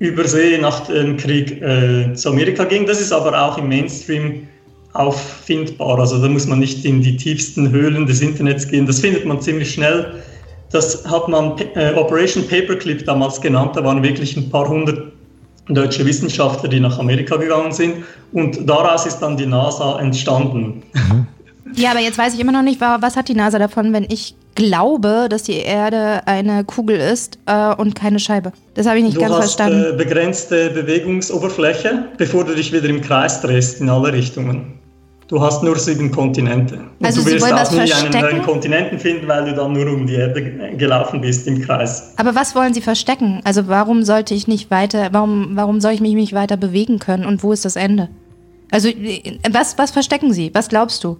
über 0.00 0.26
See 0.26 0.58
nach 0.58 0.80
dem 0.86 1.16
Krieg 1.16 1.62
äh, 1.62 2.12
zu 2.14 2.30
Amerika 2.30 2.64
ging. 2.64 2.86
Das 2.86 3.00
ist 3.00 3.12
aber 3.12 3.40
auch 3.40 3.56
im 3.58 3.68
Mainstream 3.68 4.48
auffindbar. 4.94 6.00
Also 6.00 6.20
da 6.20 6.28
muss 6.28 6.46
man 6.46 6.58
nicht 6.58 6.84
in 6.84 7.02
die 7.02 7.16
tiefsten 7.16 7.70
Höhlen 7.70 8.06
des 8.06 8.20
Internets 8.20 8.66
gehen. 8.66 8.86
Das 8.86 8.98
findet 8.98 9.24
man 9.24 9.40
ziemlich 9.40 9.72
schnell 9.72 10.12
das 10.70 11.04
hat 11.04 11.28
man 11.28 11.58
äh, 11.74 11.92
Operation 11.94 12.46
Paperclip 12.46 13.04
damals 13.04 13.40
genannt. 13.40 13.72
Da 13.74 13.84
waren 13.84 14.02
wirklich 14.02 14.36
ein 14.36 14.48
paar 14.50 14.68
hundert 14.68 15.12
deutsche 15.68 16.04
Wissenschaftler, 16.06 16.68
die 16.68 16.80
nach 16.80 16.98
Amerika 16.98 17.36
gegangen 17.36 17.72
sind. 17.72 18.04
Und 18.32 18.68
daraus 18.68 19.06
ist 19.06 19.18
dann 19.18 19.36
die 19.36 19.46
NASA 19.46 19.98
entstanden. 20.00 20.82
Mhm. 20.92 21.26
Ja, 21.76 21.90
aber 21.90 22.00
jetzt 22.00 22.18
weiß 22.18 22.34
ich 22.34 22.40
immer 22.40 22.52
noch 22.52 22.62
nicht, 22.62 22.80
was 22.80 23.16
hat 23.16 23.28
die 23.28 23.34
NASA 23.34 23.58
davon, 23.58 23.92
wenn 23.92 24.04
ich 24.04 24.34
glaube, 24.54 25.28
dass 25.30 25.44
die 25.44 25.54
Erde 25.54 26.26
eine 26.26 26.64
Kugel 26.64 26.96
ist 26.96 27.38
äh, 27.46 27.74
und 27.74 27.94
keine 27.94 28.18
Scheibe. 28.18 28.52
Das 28.74 28.86
habe 28.86 28.98
ich 28.98 29.04
nicht 29.04 29.16
du 29.16 29.20
ganz 29.20 29.32
hast, 29.32 29.38
verstanden. 29.40 29.94
Äh, 29.94 29.96
begrenzte 29.96 30.70
Bewegungsoberfläche, 30.70 32.04
bevor 32.18 32.44
du 32.44 32.54
dich 32.54 32.72
wieder 32.72 32.88
im 32.88 33.00
Kreis 33.00 33.40
drehst 33.40 33.80
in 33.80 33.88
alle 33.88 34.12
Richtungen. 34.12 34.80
Du 35.28 35.40
hast 35.40 35.62
nur 35.62 35.78
sieben 35.78 36.10
Kontinente. 36.10 36.74
Und 36.98 37.06
also 37.06 37.20
du 37.20 37.26
wirst 37.26 37.44
Sie 37.44 37.50
wollen 37.50 37.58
auch 37.58 37.70
nie 37.70 37.76
verstecken? 37.76 38.16
einen 38.16 38.36
neuen 38.36 38.42
Kontinenten 38.42 38.98
finden, 38.98 39.28
weil 39.28 39.44
du 39.44 39.54
dann 39.54 39.72
nur 39.72 39.86
um 39.86 40.04
die 40.04 40.14
Erde 40.14 40.42
gelaufen 40.76 41.20
bist 41.20 41.46
im 41.46 41.62
Kreis. 41.62 42.14
Aber 42.16 42.34
was 42.34 42.56
wollen 42.56 42.74
Sie 42.74 42.80
verstecken? 42.80 43.40
Also 43.44 43.68
warum 43.68 44.02
sollte 44.02 44.34
ich 44.34 44.48
nicht 44.48 44.72
weiter, 44.72 45.10
warum, 45.12 45.50
warum 45.54 45.80
soll 45.80 45.92
ich 45.92 46.00
mich 46.00 46.14
nicht 46.14 46.32
weiter 46.32 46.56
bewegen 46.56 46.98
können 46.98 47.24
und 47.24 47.44
wo 47.44 47.52
ist 47.52 47.64
das 47.64 47.76
Ende? 47.76 48.08
Also 48.72 48.88
äh, 48.88 49.38
was, 49.50 49.78
was 49.78 49.92
verstecken 49.92 50.32
Sie? 50.32 50.50
Was 50.52 50.68
glaubst 50.68 51.04
du? 51.04 51.18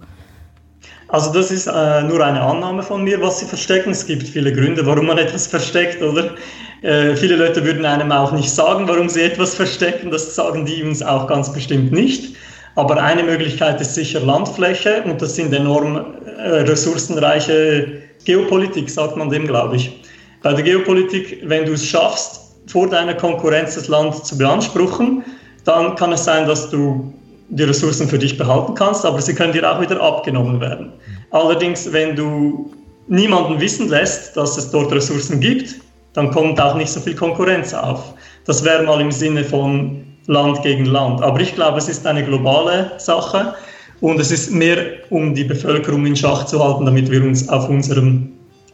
Also 1.07 1.33
das 1.33 1.51
ist 1.51 1.67
äh, 1.67 2.03
nur 2.03 2.25
eine 2.25 2.41
Annahme 2.41 2.83
von 2.83 3.03
mir, 3.03 3.21
was 3.21 3.39
sie 3.39 3.45
verstecken. 3.45 3.91
Es 3.91 4.05
gibt 4.05 4.27
viele 4.27 4.53
Gründe, 4.53 4.85
warum 4.85 5.07
man 5.07 5.17
etwas 5.17 5.47
versteckt, 5.47 6.01
oder? 6.01 6.35
Äh, 6.81 7.15
viele 7.15 7.35
Leute 7.35 7.63
würden 7.65 7.85
einem 7.85 8.11
auch 8.11 8.31
nicht 8.31 8.49
sagen, 8.49 8.87
warum 8.87 9.09
sie 9.09 9.21
etwas 9.21 9.53
verstecken. 9.55 10.09
Das 10.09 10.33
sagen 10.35 10.65
die 10.65 10.83
uns 10.83 11.03
auch 11.03 11.27
ganz 11.27 11.51
bestimmt 11.51 11.91
nicht. 11.91 12.35
Aber 12.75 13.01
eine 13.01 13.23
Möglichkeit 13.23 13.81
ist 13.81 13.95
sicher 13.95 14.21
Landfläche 14.21 15.03
und 15.03 15.21
das 15.21 15.35
sind 15.35 15.53
enorm 15.53 15.97
äh, 16.37 16.61
ressourcenreiche 16.61 18.01
Geopolitik, 18.23 18.89
sagt 18.89 19.17
man 19.17 19.29
dem, 19.29 19.45
glaube 19.47 19.75
ich. 19.75 20.01
Bei 20.41 20.53
der 20.53 20.63
Geopolitik, 20.63 21.39
wenn 21.43 21.65
du 21.65 21.73
es 21.73 21.85
schaffst, 21.85 22.39
vor 22.67 22.89
deiner 22.89 23.13
Konkurrenz 23.13 23.75
das 23.75 23.87
Land 23.89 24.25
zu 24.25 24.37
beanspruchen, 24.37 25.23
dann 25.65 25.95
kann 25.95 26.13
es 26.13 26.23
sein, 26.23 26.47
dass 26.47 26.69
du 26.69 27.13
die 27.51 27.63
Ressourcen 27.63 28.07
für 28.07 28.17
dich 28.17 28.37
behalten 28.37 28.73
kannst, 28.75 29.05
aber 29.05 29.21
sie 29.21 29.35
können 29.35 29.53
dir 29.53 29.69
auch 29.69 29.81
wieder 29.81 30.01
abgenommen 30.01 30.59
werden. 30.61 30.91
Allerdings, 31.31 31.91
wenn 31.91 32.15
du 32.15 32.71
niemanden 33.07 33.59
wissen 33.59 33.89
lässt, 33.89 34.37
dass 34.37 34.57
es 34.57 34.71
dort 34.71 34.91
Ressourcen 34.93 35.39
gibt, 35.39 35.75
dann 36.13 36.31
kommt 36.31 36.59
auch 36.59 36.75
nicht 36.75 36.89
so 36.89 36.99
viel 36.99 37.15
Konkurrenz 37.15 37.73
auf. 37.73 38.13
Das 38.45 38.63
wäre 38.63 38.83
mal 38.83 39.01
im 39.01 39.11
Sinne 39.11 39.43
von 39.43 40.03
Land 40.27 40.61
gegen 40.63 40.85
Land. 40.85 41.21
Aber 41.21 41.39
ich 41.39 41.53
glaube, 41.53 41.77
es 41.77 41.89
ist 41.89 42.07
eine 42.07 42.23
globale 42.23 42.91
Sache 42.97 43.53
und 43.99 44.19
es 44.19 44.31
ist 44.31 44.51
mehr, 44.51 44.77
um 45.09 45.35
die 45.35 45.43
Bevölkerung 45.43 46.05
in 46.05 46.15
Schach 46.15 46.45
zu 46.45 46.63
halten, 46.63 46.85
damit 46.85 47.11
wir 47.11 47.23
uns 47.23 47.47
auf 47.49 47.67
unserem 47.69 48.31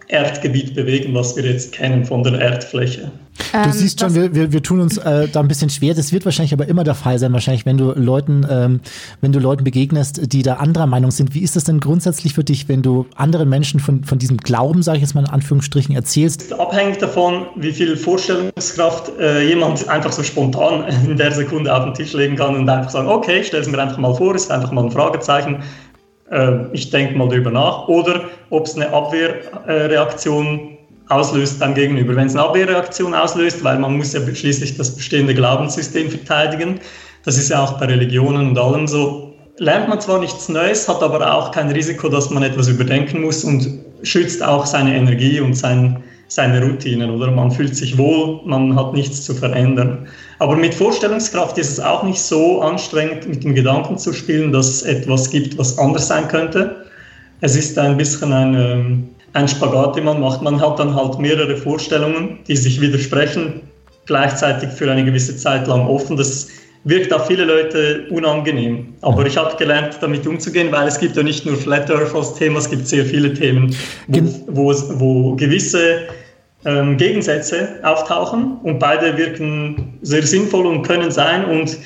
Erdgebiet 0.08 0.74
bewegen, 0.74 1.14
was 1.14 1.36
wir 1.36 1.44
jetzt 1.44 1.74
kennen 1.74 2.06
von 2.06 2.24
der 2.24 2.40
Erdfläche. 2.40 3.12
Du 3.52 3.58
ähm, 3.58 3.72
siehst 3.72 4.00
schon, 4.00 4.16
wir, 4.16 4.34
wir, 4.34 4.52
wir 4.52 4.64
tun 4.64 4.80
uns 4.80 4.98
äh, 4.98 5.28
da 5.28 5.40
ein 5.40 5.48
bisschen 5.48 5.70
schwer. 5.70 5.94
Das 5.94 6.12
wird 6.12 6.26
wahrscheinlich 6.26 6.54
aber 6.54 6.68
immer 6.68 6.84
der 6.84 6.96
Fall 6.96 7.20
sein, 7.20 7.34
wahrscheinlich, 7.34 7.66
wenn 7.66 7.78
du 7.78 7.92
Leuten, 7.92 8.46
ähm, 8.50 8.80
wenn 9.22 9.32
du 9.32 9.40
Leuten 9.40 9.64
begegnest, 9.64 10.34
die 10.34 10.42
da 10.42 10.56
anderer 10.56 10.88
Meinung 10.88 11.12
sind. 11.12 11.36
Wie 11.36 11.42
ist 11.42 11.56
das 11.56 11.64
denn 11.66 11.80
grundsätzlich 11.80 12.34
für 12.34 12.44
dich, 12.44 12.68
wenn 12.68 12.82
du 12.82 13.06
anderen 13.16 13.50
Menschen 13.50 13.80
von, 13.80 14.04
von 14.04 14.18
diesem 14.18 14.38
Glauben, 14.38 14.82
sage 14.82 14.98
ich 14.98 15.04
jetzt 15.04 15.14
mal 15.14 15.22
in 15.22 15.30
Anführungsstrichen, 15.30 15.96
erzählst? 15.96 16.52
Abhängig 16.60 16.98
davon, 16.98 17.46
wie 17.56 17.72
viel 17.72 17.96
Vorstellungskraft 17.96 19.12
äh, 19.20 19.48
jemand 19.48 19.88
einfach 19.88 20.12
so 20.12 20.24
spontan 20.24 20.86
in 21.06 21.18
der 21.18 21.32
Sekunde 21.32 21.74
auf 21.76 21.84
den 21.84 21.94
Tisch 21.94 22.14
legen 22.14 22.36
kann 22.36 22.56
und 22.56 22.68
einfach 22.68 22.90
sagen, 22.90 23.08
okay, 23.08 23.44
stell 23.44 23.62
es 23.62 23.68
mir 23.68 23.80
einfach 23.80 23.98
mal 23.98 24.14
vor, 24.14 24.36
ist 24.36 24.52
einfach 24.52 24.72
mal 24.72 24.86
ein 24.86 24.92
Fragezeichen 24.92 25.60
ich 26.74 26.90
denke 26.90 27.18
mal 27.18 27.30
darüber 27.30 27.52
nach, 27.52 27.88
oder 27.88 28.26
ob 28.50 28.66
es 28.66 28.76
eine 28.76 28.92
Abwehrreaktion 28.92 30.78
auslöst 31.10 31.62
dann 31.62 31.74
gegenüber. 31.74 32.16
Wenn 32.16 32.28
es 32.28 32.36
eine 32.36 32.44
Abwehrreaktion 32.44 33.14
auslöst, 33.14 33.64
weil 33.64 33.80
man 33.80 33.96
muss 33.96 34.14
ja 34.14 34.20
schließlich 34.20 34.78
das 34.78 34.96
bestehende 34.96 35.34
Glaubenssystem 35.34 36.10
verteidigen, 36.10 36.82
das 37.24 37.38
ist 37.38 37.50
ja 37.50 37.64
auch 37.64 37.80
bei 37.80 37.86
Religionen 37.86 38.50
und 38.50 38.58
allem 38.58 38.88
so, 38.88 39.34
lernt 39.58 39.90
man 39.90 40.00
zwar 40.02 40.20
nichts 40.20 40.50
Neues, 40.50 40.88
hat 40.88 41.02
aber 41.02 41.34
auch 41.34 41.52
kein 41.52 41.70
Risiko, 41.72 42.10
dass 42.10 42.30
man 42.30 42.44
etwas 42.44 42.68
überdenken 42.68 43.22
muss 43.22 43.44
und 43.44 43.80
schützt 44.04 44.44
auch 44.44 44.66
seine 44.66 44.96
Energie 44.96 45.40
und 45.40 45.54
sein, 45.54 46.04
seine 46.28 46.62
Routinen, 46.62 47.10
oder? 47.10 47.32
Man 47.32 47.52
fühlt 47.52 47.76
sich 47.76 47.98
wohl, 47.98 48.42
man 48.46 48.76
hat 48.76 48.94
nichts 48.94 49.24
zu 49.24 49.34
verändern. 49.34 50.08
Aber 50.40 50.56
mit 50.56 50.74
Vorstellungskraft 50.74 51.58
ist 51.58 51.72
es 51.72 51.80
auch 51.80 52.04
nicht 52.04 52.20
so 52.20 52.62
anstrengend, 52.62 53.28
mit 53.28 53.44
dem 53.44 53.56
Gedanken 53.56 53.98
zu 53.98 54.14
spielen, 54.14 54.52
dass 54.52 54.68
es 54.68 54.82
etwas 54.84 55.30
gibt, 55.30 55.58
was 55.58 55.78
anders 55.78 56.08
sein 56.08 56.28
könnte. 56.28 56.86
Es 57.42 57.56
ist 57.56 57.78
ein 57.78 57.98
bisschen 57.98 58.34
ein, 58.34 58.56
ähm, 58.56 59.10
ein 59.34 59.48
Spagat, 59.48 59.96
den 59.96 60.06
man 60.06 60.20
macht. 60.20 60.42
Man 60.42 60.60
hat 60.60 60.80
dann 60.80 60.94
halt 60.94 61.20
mehrere 61.20 61.56
Vorstellungen, 61.56 62.40
die 62.48 62.58
sich 62.58 62.82
widersprechen, 62.82 63.62
gleichzeitig 64.06 64.70
für 64.70 64.92
eine 64.92 65.06
gewisse 65.06 65.38
Zeit 65.38 65.68
lang 65.68 65.88
offen. 65.88 66.18
Das 66.18 66.50
wirkt 66.84 67.12
auf 67.14 67.28
viele 67.28 67.44
Leute 67.44 68.06
unangenehm. 68.10 68.94
Aber 69.02 69.26
ich 69.26 69.38
habe 69.38 69.56
gelernt, 69.58 69.98
damit 70.02 70.26
umzugehen, 70.26 70.72
weil 70.72 70.88
es 70.88 71.00
gibt 71.00 71.18
ja 71.18 71.24
nicht 71.24 71.46
nur 71.46 71.56
Flat 71.56 71.90
Earth 71.92 72.16
als 72.16 72.36
Thema, 72.36 72.60
es 72.60 72.70
gibt 72.70 72.88
sehr 72.88 73.06
viele 73.06 73.34
Themen, 73.34 73.76
wo, 74.08 74.34
wo, 74.48 74.74
wo 75.00 75.36
gewisse 75.36 76.08
ähm, 76.66 76.98
Gegensätze 76.98 77.80
auftauchen 77.84 78.58
und 78.64 78.80
beide 78.80 79.18
wirken 79.18 80.00
sehr 80.02 80.24
sinnvoll 80.24 80.66
und 80.66 80.84
können 80.84 81.12
sein. 81.12 81.46
Und 81.46 81.78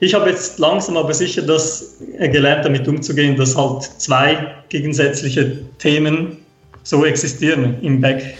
ich 0.00 0.14
habe 0.14 0.30
jetzt 0.30 0.58
langsam 0.58 0.96
aber 0.96 1.12
sicher 1.14 1.42
das 1.42 1.98
äh, 2.18 2.28
gelernt, 2.28 2.64
damit 2.64 2.88
umzugehen, 2.88 3.36
dass 3.36 3.56
halt 3.56 3.82
zwei 3.98 4.54
gegensätzliche 4.68 5.58
Themen 5.78 6.38
so 6.82 7.04
existieren 7.04 7.76
im 7.82 8.00
Back. 8.00 8.36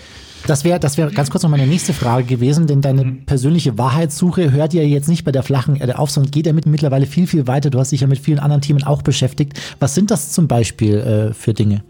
Das 0.46 0.64
wäre 0.64 0.80
das 0.80 0.96
wär 0.96 1.10
ganz 1.10 1.30
kurz 1.30 1.42
noch 1.42 1.50
meine 1.50 1.66
nächste 1.66 1.92
Frage 1.92 2.24
gewesen, 2.24 2.66
denn 2.66 2.80
deine 2.80 3.04
mhm. 3.04 3.26
persönliche 3.26 3.78
Wahrheitssuche 3.78 4.52
hört 4.52 4.72
ja 4.74 4.82
jetzt 4.82 5.08
nicht 5.08 5.24
bei 5.24 5.32
der 5.32 5.42
flachen 5.42 5.76
Erde 5.76 5.98
auf, 5.98 6.10
sondern 6.10 6.30
geht 6.30 6.46
damit 6.46 6.66
mittlerweile 6.66 7.06
viel, 7.06 7.26
viel 7.26 7.46
weiter. 7.46 7.70
Du 7.70 7.78
hast 7.78 7.92
dich 7.92 8.00
ja 8.00 8.06
mit 8.06 8.18
vielen 8.18 8.38
anderen 8.38 8.62
Themen 8.62 8.82
auch 8.84 9.02
beschäftigt. 9.02 9.60
Was 9.78 9.94
sind 9.94 10.10
das 10.10 10.32
zum 10.32 10.48
Beispiel 10.48 11.30
äh, 11.30 11.34
für 11.34 11.54
Dinge? 11.54 11.82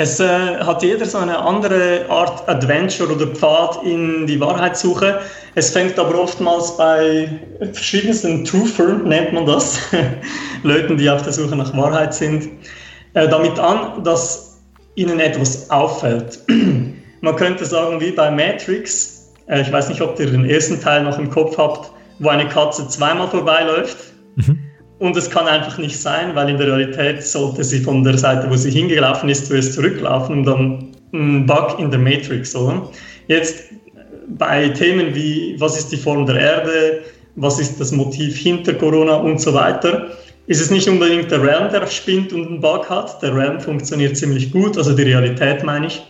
Es 0.00 0.20
äh, 0.20 0.28
hat 0.60 0.84
jeder 0.84 1.04
so 1.04 1.18
eine 1.18 1.36
andere 1.36 2.06
Art 2.08 2.48
Adventure 2.48 3.12
oder 3.12 3.26
Pfad 3.26 3.82
in 3.84 4.28
die 4.28 4.38
Wahrheitssuche. 4.38 5.18
Es 5.56 5.70
fängt 5.70 5.98
aber 5.98 6.20
oftmals 6.20 6.76
bei 6.76 7.28
verschiedensten 7.72 8.44
Truther, 8.44 8.94
nennt 8.98 9.32
man 9.32 9.44
das, 9.44 9.80
Leuten, 10.62 10.96
die 10.96 11.10
auf 11.10 11.22
der 11.22 11.32
Suche 11.32 11.56
nach 11.56 11.76
Wahrheit 11.76 12.14
sind, 12.14 12.48
äh, 13.14 13.26
damit 13.26 13.58
an, 13.58 14.04
dass 14.04 14.60
ihnen 14.94 15.18
etwas 15.18 15.68
auffällt. 15.68 16.38
man 17.20 17.36
könnte 17.36 17.64
sagen, 17.64 18.00
wie 18.00 18.12
bei 18.12 18.30
Matrix, 18.30 19.32
äh, 19.48 19.62
ich 19.62 19.72
weiß 19.72 19.88
nicht, 19.88 20.00
ob 20.00 20.18
ihr 20.20 20.30
den 20.30 20.48
ersten 20.48 20.80
Teil 20.80 21.02
noch 21.04 21.18
im 21.18 21.30
Kopf 21.30 21.56
habt, 21.58 21.90
wo 22.18 22.28
eine 22.28 22.48
Katze 22.48 22.86
zweimal 22.88 23.28
vorbeiläuft. 23.28 23.96
Mhm. 24.36 24.58
Und 24.98 25.16
es 25.16 25.30
kann 25.30 25.46
einfach 25.46 25.78
nicht 25.78 25.96
sein, 25.96 26.34
weil 26.34 26.48
in 26.48 26.58
der 26.58 26.66
Realität 26.66 27.22
sollte 27.22 27.62
sie 27.62 27.80
von 27.80 28.02
der 28.02 28.18
Seite, 28.18 28.50
wo 28.50 28.56
sie 28.56 28.70
hingelaufen 28.70 29.28
ist, 29.28 29.46
zuerst 29.46 29.74
zurücklaufen 29.74 30.38
und 30.38 30.44
dann 30.44 30.88
ein 31.12 31.46
Bug 31.46 31.78
in 31.78 31.90
der 31.90 32.00
Matrix, 32.00 32.54
oder? 32.54 32.90
Jetzt 33.28 33.64
bei 34.36 34.68
Themen 34.70 35.14
wie, 35.14 35.54
was 35.58 35.78
ist 35.78 35.92
die 35.92 35.96
Form 35.96 36.26
der 36.26 36.36
Erde, 36.36 37.02
was 37.36 37.60
ist 37.60 37.80
das 37.80 37.92
Motiv 37.92 38.36
hinter 38.36 38.74
Corona 38.74 39.14
und 39.14 39.40
so 39.40 39.54
weiter, 39.54 40.08
ist 40.48 40.60
es 40.60 40.70
nicht 40.70 40.88
unbedingt 40.88 41.30
der 41.30 41.42
Realm, 41.42 41.70
der 41.70 41.86
spinnt 41.86 42.32
und 42.32 42.46
einen 42.46 42.60
Bug 42.60 42.88
hat. 42.90 43.22
Der 43.22 43.34
Realm 43.34 43.60
funktioniert 43.60 44.16
ziemlich 44.16 44.50
gut, 44.50 44.76
also 44.76 44.96
die 44.96 45.02
Realität 45.02 45.62
meine 45.62 45.86
ich, 45.86 46.02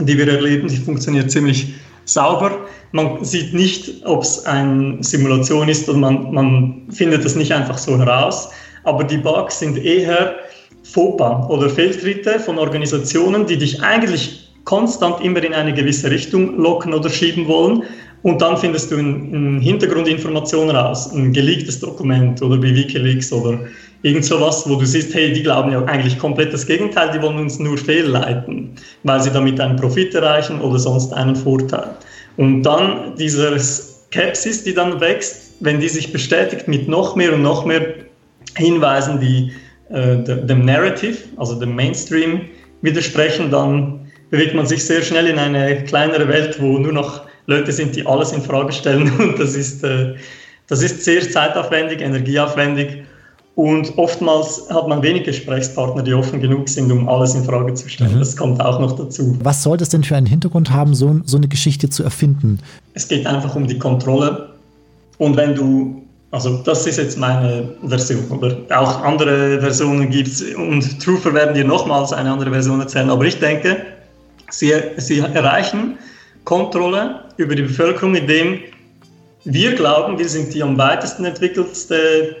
die 0.00 0.16
wir 0.16 0.28
erleben, 0.28 0.68
die 0.68 0.76
funktioniert 0.76 1.30
ziemlich 1.30 1.74
sauber. 2.04 2.66
Man 2.92 3.24
sieht 3.24 3.52
nicht, 3.52 4.04
ob 4.06 4.22
es 4.22 4.44
eine 4.46 5.02
Simulation 5.02 5.68
ist 5.68 5.88
und 5.88 6.00
man, 6.00 6.32
man 6.32 6.82
findet 6.90 7.24
das 7.24 7.34
nicht 7.34 7.52
einfach 7.52 7.78
so 7.78 7.98
heraus. 7.98 8.50
Aber 8.84 9.04
die 9.04 9.18
Bugs 9.18 9.58
sind 9.58 9.76
eher 9.84 10.36
Fauxpas 10.84 11.48
oder 11.50 11.68
Fehltritte 11.68 12.40
von 12.40 12.58
Organisationen, 12.58 13.46
die 13.46 13.58
dich 13.58 13.82
eigentlich 13.82 14.48
konstant 14.64 15.22
immer 15.22 15.42
in 15.42 15.54
eine 15.54 15.74
gewisse 15.74 16.10
Richtung 16.10 16.56
locken 16.58 16.94
oder 16.94 17.10
schieben 17.10 17.46
wollen. 17.46 17.82
Und 18.22 18.42
dann 18.42 18.56
findest 18.56 18.90
du 18.90 18.96
in, 18.96 19.32
in 19.32 19.60
Hintergrundinformationen 19.60 20.74
raus, 20.74 21.12
ein 21.12 21.32
geleaktes 21.32 21.80
Dokument 21.80 22.42
oder 22.42 22.60
wie 22.62 22.74
Wikileaks 22.74 23.32
oder 23.32 23.60
irgend 24.02 24.24
sowas, 24.24 24.68
wo 24.68 24.76
du 24.76 24.84
siehst, 24.84 25.14
hey, 25.14 25.32
die 25.32 25.42
glauben 25.42 25.72
ja 25.72 25.84
eigentlich 25.84 26.18
komplett 26.18 26.52
das 26.52 26.66
Gegenteil, 26.66 27.10
die 27.12 27.20
wollen 27.20 27.38
uns 27.38 27.58
nur 27.58 27.76
fehlleiten, 27.76 28.70
weil 29.02 29.20
sie 29.20 29.30
damit 29.30 29.60
einen 29.60 29.76
Profit 29.76 30.14
erreichen 30.14 30.60
oder 30.60 30.78
sonst 30.78 31.12
einen 31.12 31.34
Vorteil. 31.34 31.90
Und 32.36 32.62
dann 32.62 33.16
dieser 33.16 33.58
Skepsis, 33.58 34.64
die 34.64 34.74
dann 34.74 35.00
wächst, 35.00 35.54
wenn 35.60 35.80
die 35.80 35.88
sich 35.88 36.12
bestätigt 36.12 36.68
mit 36.68 36.88
noch 36.88 37.16
mehr 37.16 37.34
und 37.34 37.42
noch 37.42 37.64
mehr 37.64 37.94
Hinweisen, 38.56 39.20
die 39.20 39.52
äh, 39.90 40.16
dem 40.16 40.64
Narrative, 40.64 41.16
also 41.36 41.58
dem 41.58 41.74
Mainstream 41.74 42.42
widersprechen, 42.82 43.50
dann 43.50 44.10
bewegt 44.30 44.54
man 44.54 44.66
sich 44.66 44.84
sehr 44.84 45.02
schnell 45.02 45.26
in 45.26 45.38
eine 45.38 45.82
kleinere 45.84 46.28
Welt, 46.28 46.60
wo 46.60 46.78
nur 46.78 46.92
noch 46.92 47.22
Leute 47.46 47.72
sind, 47.72 47.96
die 47.96 48.06
alles 48.06 48.32
in 48.32 48.42
Frage 48.42 48.72
stellen. 48.72 49.10
Und 49.18 49.40
das 49.40 49.54
ist, 49.56 49.82
äh, 49.82 50.14
das 50.68 50.82
ist 50.82 51.04
sehr 51.04 51.22
zeitaufwendig, 51.28 52.00
energieaufwendig 52.00 53.02
und 53.58 53.98
oftmals 53.98 54.70
hat 54.70 54.86
man 54.86 55.02
wenig 55.02 55.24
Gesprächspartner, 55.24 56.04
die 56.04 56.14
offen 56.14 56.40
genug 56.40 56.68
sind, 56.68 56.92
um 56.92 57.08
alles 57.08 57.34
in 57.34 57.42
Frage 57.42 57.74
zu 57.74 57.88
stellen. 57.88 58.14
Mhm. 58.14 58.20
Das 58.20 58.36
kommt 58.36 58.60
auch 58.60 58.78
noch 58.78 58.94
dazu. 58.94 59.36
Was 59.42 59.64
sollte 59.64 59.82
es 59.82 59.88
denn 59.88 60.04
für 60.04 60.14
einen 60.14 60.26
Hintergrund 60.26 60.70
haben, 60.70 60.94
so, 60.94 61.20
so 61.24 61.38
eine 61.38 61.48
Geschichte 61.48 61.90
zu 61.90 62.04
erfinden? 62.04 62.60
Es 62.94 63.08
geht 63.08 63.26
einfach 63.26 63.56
um 63.56 63.66
die 63.66 63.76
Kontrolle. 63.76 64.50
Und 65.18 65.36
wenn 65.36 65.56
du 65.56 66.04
Also 66.30 66.58
das 66.58 66.86
ist 66.86 66.98
jetzt 66.98 67.18
meine 67.18 67.68
Version. 67.84 68.24
Aber 68.30 68.54
auch 68.70 69.02
andere 69.02 69.60
Versionen 69.60 70.08
gibt 70.08 70.28
es 70.28 70.54
und 70.54 71.02
Truther 71.02 71.34
werden 71.34 71.54
dir 71.56 71.64
nochmals 71.64 72.12
eine 72.12 72.30
andere 72.30 72.52
Version 72.52 72.78
erzählen. 72.78 73.10
Aber 73.10 73.24
ich 73.24 73.40
denke, 73.40 73.78
sie, 74.50 74.72
sie 74.98 75.18
erreichen 75.18 75.98
Kontrolle 76.44 77.22
über 77.38 77.56
die 77.56 77.62
Bevölkerung, 77.62 78.14
indem 78.14 78.60
wir 79.44 79.74
glauben, 79.74 80.16
wir 80.16 80.28
sind 80.28 80.54
die 80.54 80.62
am 80.62 80.78
weitesten 80.78 81.24
entwickelste 81.24 82.36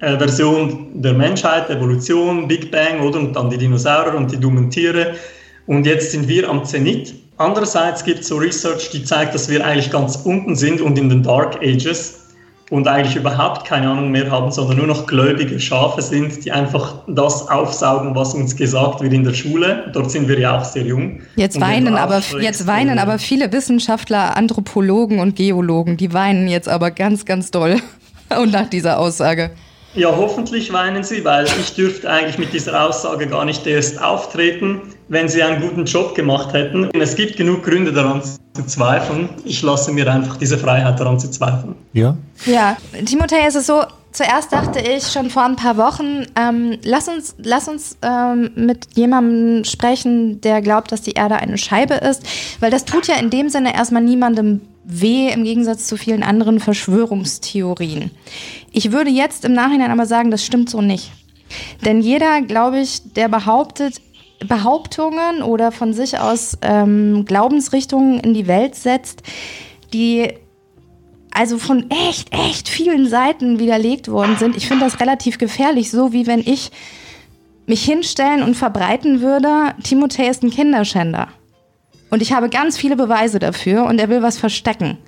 Version 0.00 0.88
der 1.00 1.14
Menschheit, 1.14 1.70
Evolution, 1.70 2.46
Big 2.48 2.70
Bang 2.70 3.00
oder 3.00 3.18
und 3.18 3.34
dann 3.34 3.48
die 3.48 3.58
Dinosaurier 3.58 4.14
und 4.14 4.30
die 4.30 4.36
dummen 4.36 4.70
Tiere. 4.70 5.14
Und 5.66 5.86
jetzt 5.86 6.12
sind 6.12 6.28
wir 6.28 6.48
am 6.48 6.64
Zenit. 6.64 7.14
Andererseits 7.38 8.04
gibt 8.04 8.20
es 8.20 8.28
so 8.28 8.36
Research, 8.36 8.90
die 8.90 9.04
zeigt, 9.04 9.34
dass 9.34 9.48
wir 9.48 9.64
eigentlich 9.64 9.90
ganz 9.90 10.16
unten 10.24 10.54
sind 10.54 10.80
und 10.80 10.98
in 10.98 11.08
den 11.08 11.22
Dark 11.22 11.56
Ages 11.62 12.26
und 12.70 12.88
eigentlich 12.88 13.14
überhaupt 13.14 13.66
keine 13.66 13.88
Ahnung 13.88 14.10
mehr 14.10 14.30
haben, 14.30 14.50
sondern 14.50 14.78
nur 14.78 14.86
noch 14.86 15.06
gläubige 15.06 15.60
Schafe 15.60 16.02
sind, 16.02 16.44
die 16.44 16.50
einfach 16.50 17.02
das 17.06 17.48
aufsaugen, 17.48 18.14
was 18.14 18.34
uns 18.34 18.56
gesagt 18.56 19.02
wird 19.02 19.12
in 19.12 19.22
der 19.22 19.34
Schule. 19.34 19.90
Dort 19.92 20.10
sind 20.10 20.28
wir 20.28 20.38
ja 20.38 20.58
auch 20.58 20.64
sehr 20.64 20.82
jung. 20.82 21.20
Jetzt 21.36 21.60
weinen 21.60 21.96
aber 21.96 22.22
jetzt 22.40 22.66
weinen 22.66 22.98
aber 22.98 23.18
viele 23.18 23.52
Wissenschaftler, 23.52 24.36
Anthropologen 24.36 25.20
und 25.20 25.36
Geologen, 25.36 25.96
die 25.96 26.12
weinen 26.12 26.48
jetzt 26.48 26.68
aber 26.68 26.90
ganz 26.90 27.24
ganz 27.24 27.50
doll 27.50 27.76
und 28.36 28.50
nach 28.52 28.68
dieser 28.68 28.98
Aussage. 28.98 29.52
Ja, 29.96 30.14
hoffentlich 30.14 30.70
weinen 30.74 31.02
sie, 31.02 31.24
weil 31.24 31.46
ich 31.58 31.74
dürfte 31.74 32.10
eigentlich 32.10 32.36
mit 32.36 32.52
dieser 32.52 32.86
Aussage 32.86 33.26
gar 33.26 33.46
nicht 33.46 33.66
erst 33.66 34.00
auftreten, 34.00 34.82
wenn 35.08 35.26
sie 35.26 35.42
einen 35.42 35.62
guten 35.62 35.86
Job 35.86 36.14
gemacht 36.14 36.52
hätten. 36.52 36.90
Es 37.00 37.16
gibt 37.16 37.38
genug 37.38 37.64
Gründe 37.64 37.94
daran 37.94 38.22
zu 38.22 38.66
zweifeln. 38.66 39.30
Ich 39.46 39.62
lasse 39.62 39.90
mir 39.92 40.12
einfach 40.12 40.36
diese 40.36 40.58
Freiheit 40.58 41.00
daran 41.00 41.18
zu 41.18 41.30
zweifeln. 41.30 41.74
Ja. 41.94 42.14
Ja, 42.44 42.76
Timothée, 43.06 43.48
ist 43.48 43.54
es 43.54 43.66
so, 43.66 43.84
zuerst 44.12 44.52
dachte 44.52 44.80
ich 44.80 45.04
schon 45.06 45.30
vor 45.30 45.44
ein 45.44 45.56
paar 45.56 45.78
Wochen, 45.78 46.26
ähm, 46.38 46.76
lass 46.84 47.08
uns, 47.08 47.34
lass 47.38 47.66
uns 47.66 47.96
ähm, 48.02 48.50
mit 48.54 48.88
jemandem 48.96 49.64
sprechen, 49.64 50.42
der 50.42 50.60
glaubt, 50.60 50.92
dass 50.92 51.00
die 51.00 51.12
Erde 51.12 51.36
eine 51.36 51.56
Scheibe 51.56 51.94
ist, 51.94 52.22
weil 52.60 52.70
das 52.70 52.84
tut 52.84 53.06
ja 53.06 53.14
in 53.16 53.30
dem 53.30 53.48
Sinne 53.48 53.74
erstmal 53.74 54.02
niemandem 54.02 54.60
weh 54.86 55.28
im 55.30 55.44
Gegensatz 55.44 55.86
zu 55.86 55.96
vielen 55.96 56.22
anderen 56.22 56.60
Verschwörungstheorien. 56.60 58.10
Ich 58.72 58.92
würde 58.92 59.10
jetzt 59.10 59.44
im 59.44 59.52
Nachhinein 59.52 59.90
aber 59.90 60.06
sagen, 60.06 60.30
das 60.30 60.44
stimmt 60.44 60.70
so 60.70 60.80
nicht. 60.80 61.10
Denn 61.84 62.00
jeder, 62.00 62.40
glaube 62.42 62.80
ich, 62.80 63.12
der 63.14 63.28
behauptet, 63.28 64.00
Behauptungen 64.46 65.42
oder 65.42 65.72
von 65.72 65.92
sich 65.92 66.18
aus 66.18 66.58
ähm, 66.62 67.24
Glaubensrichtungen 67.24 68.20
in 68.20 68.34
die 68.34 68.46
Welt 68.46 68.74
setzt, 68.74 69.22
die 69.92 70.28
also 71.32 71.58
von 71.58 71.90
echt, 71.90 72.32
echt 72.32 72.68
vielen 72.68 73.08
Seiten 73.08 73.58
widerlegt 73.58 74.08
worden 74.08 74.36
sind. 74.38 74.56
Ich 74.56 74.68
finde 74.68 74.84
das 74.84 75.00
relativ 75.00 75.38
gefährlich, 75.38 75.90
so 75.90 76.12
wie 76.12 76.26
wenn 76.26 76.40
ich 76.40 76.70
mich 77.66 77.84
hinstellen 77.84 78.42
und 78.42 78.56
verbreiten 78.56 79.20
würde, 79.20 79.74
Timothée 79.82 80.30
ist 80.30 80.42
ein 80.42 80.50
Kinderschänder. 80.50 81.28
Und 82.10 82.22
ich 82.22 82.32
habe 82.32 82.48
ganz 82.48 82.78
viele 82.78 82.96
Beweise 82.96 83.38
dafür 83.38 83.84
und 83.84 83.98
er 83.98 84.08
will 84.08 84.22
was 84.22 84.38
verstecken. 84.38 84.98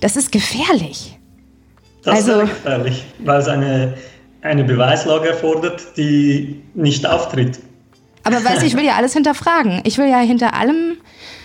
Das 0.00 0.16
ist 0.16 0.32
gefährlich. 0.32 1.18
Das 2.04 2.16
also, 2.16 2.40
ist 2.42 2.50
gefährlich, 2.50 3.04
weil 3.20 3.40
es 3.40 3.48
eine, 3.48 3.94
eine 4.42 4.64
Beweislage 4.64 5.28
erfordert, 5.28 5.96
die 5.96 6.62
nicht 6.74 7.06
auftritt. 7.06 7.60
Aber 8.24 8.44
weißt 8.44 8.62
du, 8.62 8.66
ich 8.66 8.76
will 8.76 8.84
ja 8.84 8.94
alles 8.96 9.14
hinterfragen. 9.14 9.80
Ich 9.84 9.98
will 9.98 10.08
ja 10.08 10.18
hinter 10.18 10.54
allem 10.54 10.98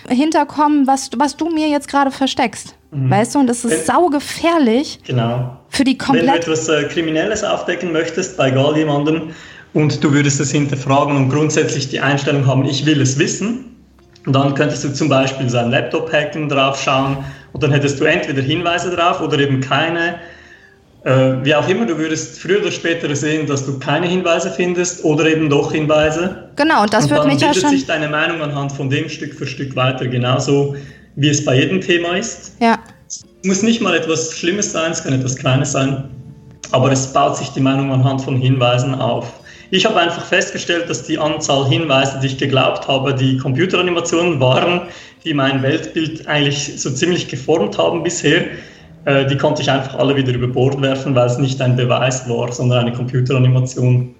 hinterkommen, 0.08 0.86
was, 0.86 1.10
was 1.16 1.36
du 1.36 1.50
mir 1.50 1.68
jetzt 1.68 1.88
gerade 1.88 2.10
versteckst. 2.10 2.74
Mhm. 2.90 3.10
Weißt 3.10 3.34
du, 3.34 3.40
und 3.40 3.46
das 3.46 3.64
ist 3.64 3.86
saugefährlich 3.86 5.00
genau. 5.04 5.58
für 5.68 5.84
die 5.84 5.98
komplette... 5.98 6.28
Wenn 6.28 6.34
du 6.34 6.52
etwas 6.52 6.68
äh, 6.68 6.84
Kriminelles 6.84 7.44
aufdecken 7.44 7.92
möchtest 7.92 8.36
bei 8.36 8.50
gar 8.50 8.76
jemandem 8.76 9.34
und 9.74 10.02
du 10.02 10.12
würdest 10.12 10.40
es 10.40 10.50
hinterfragen 10.50 11.16
und 11.16 11.28
grundsätzlich 11.28 11.88
die 11.88 12.00
Einstellung 12.00 12.46
haben, 12.46 12.64
ich 12.64 12.86
will 12.86 13.00
es 13.00 13.18
wissen, 13.18 13.76
und 14.28 14.34
dann 14.34 14.54
könntest 14.54 14.84
du 14.84 14.92
zum 14.92 15.08
Beispiel 15.08 15.48
seinen 15.48 15.70
Laptop 15.70 16.12
hacken, 16.12 16.50
drauf 16.50 16.82
schauen 16.82 17.16
und 17.54 17.62
dann 17.62 17.70
hättest 17.70 17.98
du 17.98 18.04
entweder 18.04 18.42
Hinweise 18.42 18.94
drauf 18.94 19.22
oder 19.22 19.38
eben 19.38 19.62
keine. 19.62 20.16
Äh, 21.04 21.36
wie 21.44 21.54
auch 21.54 21.66
immer, 21.66 21.86
du 21.86 21.96
würdest 21.96 22.38
früher 22.38 22.60
oder 22.60 22.70
später 22.70 23.16
sehen, 23.16 23.46
dass 23.46 23.64
du 23.64 23.78
keine 23.78 24.06
Hinweise 24.06 24.50
findest 24.50 25.02
oder 25.02 25.24
eben 25.24 25.48
doch 25.48 25.72
Hinweise. 25.72 26.50
Genau, 26.56 26.82
und 26.82 26.92
das 26.92 27.04
und 27.04 27.12
wird 27.12 27.26
mich 27.26 27.40
ja 27.40 27.54
schon. 27.54 27.62
Dann 27.62 27.70
sich 27.70 27.86
deine 27.86 28.06
Meinung 28.06 28.42
anhand 28.42 28.72
von 28.72 28.90
dem 28.90 29.08
Stück 29.08 29.32
für 29.32 29.46
Stück 29.46 29.74
weiter, 29.76 30.06
genauso 30.06 30.76
wie 31.16 31.30
es 31.30 31.42
bei 31.42 31.54
jedem 31.54 31.80
Thema 31.80 32.14
ist. 32.18 32.52
Ja. 32.60 32.78
Es 33.08 33.24
muss 33.44 33.62
nicht 33.62 33.80
mal 33.80 33.96
etwas 33.96 34.36
Schlimmes 34.36 34.72
sein, 34.72 34.92
es 34.92 35.02
kann 35.02 35.14
etwas 35.14 35.36
Kleines 35.36 35.72
sein, 35.72 36.04
aber 36.72 36.92
es 36.92 37.14
baut 37.14 37.38
sich 37.38 37.48
die 37.48 37.60
Meinung 37.60 37.90
anhand 37.92 38.20
von 38.20 38.36
Hinweisen 38.36 38.94
auf. 38.94 39.32
Ich 39.70 39.84
habe 39.84 40.00
einfach 40.00 40.24
festgestellt, 40.24 40.88
dass 40.88 41.02
die 41.02 41.18
Anzahl 41.18 41.68
Hinweise, 41.68 42.18
die 42.20 42.28
ich 42.28 42.38
geglaubt 42.38 42.88
habe, 42.88 43.14
die 43.14 43.36
Computeranimationen 43.36 44.40
waren, 44.40 44.82
die 45.24 45.34
mein 45.34 45.62
Weltbild 45.62 46.26
eigentlich 46.26 46.80
so 46.80 46.90
ziemlich 46.90 47.28
geformt 47.28 47.76
haben 47.76 48.02
bisher, 48.02 48.46
äh, 49.04 49.26
die 49.26 49.36
konnte 49.36 49.60
ich 49.60 49.70
einfach 49.70 49.94
alle 49.98 50.16
wieder 50.16 50.32
über 50.32 50.46
Bord 50.46 50.80
werfen, 50.80 51.14
weil 51.14 51.26
es 51.26 51.36
nicht 51.36 51.60
ein 51.60 51.76
Beweis 51.76 52.26
war, 52.28 52.50
sondern 52.50 52.86
eine 52.86 52.92
Computeranimation. 52.92 54.14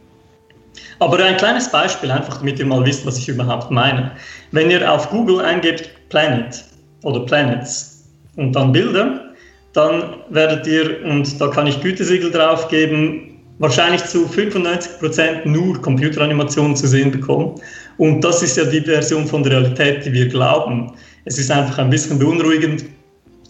Aber 0.99 1.23
ein 1.25 1.37
kleines 1.39 1.71
Beispiel, 1.71 2.11
einfach 2.11 2.39
damit 2.39 2.59
ihr 2.59 2.67
mal 2.67 2.85
wisst, 2.85 3.07
was 3.07 3.17
ich 3.17 3.29
überhaupt 3.29 3.71
meine. 3.71 4.11
Wenn 4.53 4.71
ihr 4.71 4.93
auf 4.93 5.09
Google 5.09 5.41
eingebt 5.41 5.89
Planet 6.11 6.63
oder 7.05 7.21
Planets 7.21 8.05
und 8.37 8.53
dann 8.53 8.73
Bilder, 8.73 9.33
dann 9.73 10.17
werdet 10.29 10.67
ihr, 10.67 11.05
und 11.05 11.41
da 11.41 11.49
kann 11.49 11.67
ich 11.67 11.81
Gütesiegel 11.81 12.31
drauf 12.31 12.69
geben, 12.69 13.28
wahrscheinlich 13.59 14.05
zu 14.05 14.27
95 14.27 14.99
Prozent 14.99 15.47
nur 15.47 15.81
Computeranimationen 15.81 16.77
zu 16.77 16.87
sehen 16.87 17.11
bekommen. 17.11 17.55
Und 17.97 18.23
das 18.23 18.43
ist 18.43 18.57
ja 18.57 18.65
die 18.65 18.81
Version 18.81 19.27
von 19.27 19.43
der 19.43 19.53
Realität, 19.53 20.05
die 20.05 20.13
wir 20.13 20.29
glauben. 20.29 20.93
Es 21.25 21.39
ist 21.39 21.51
einfach 21.51 21.79
ein 21.79 21.91
bisschen 21.91 22.19
beunruhigend, 22.19 22.85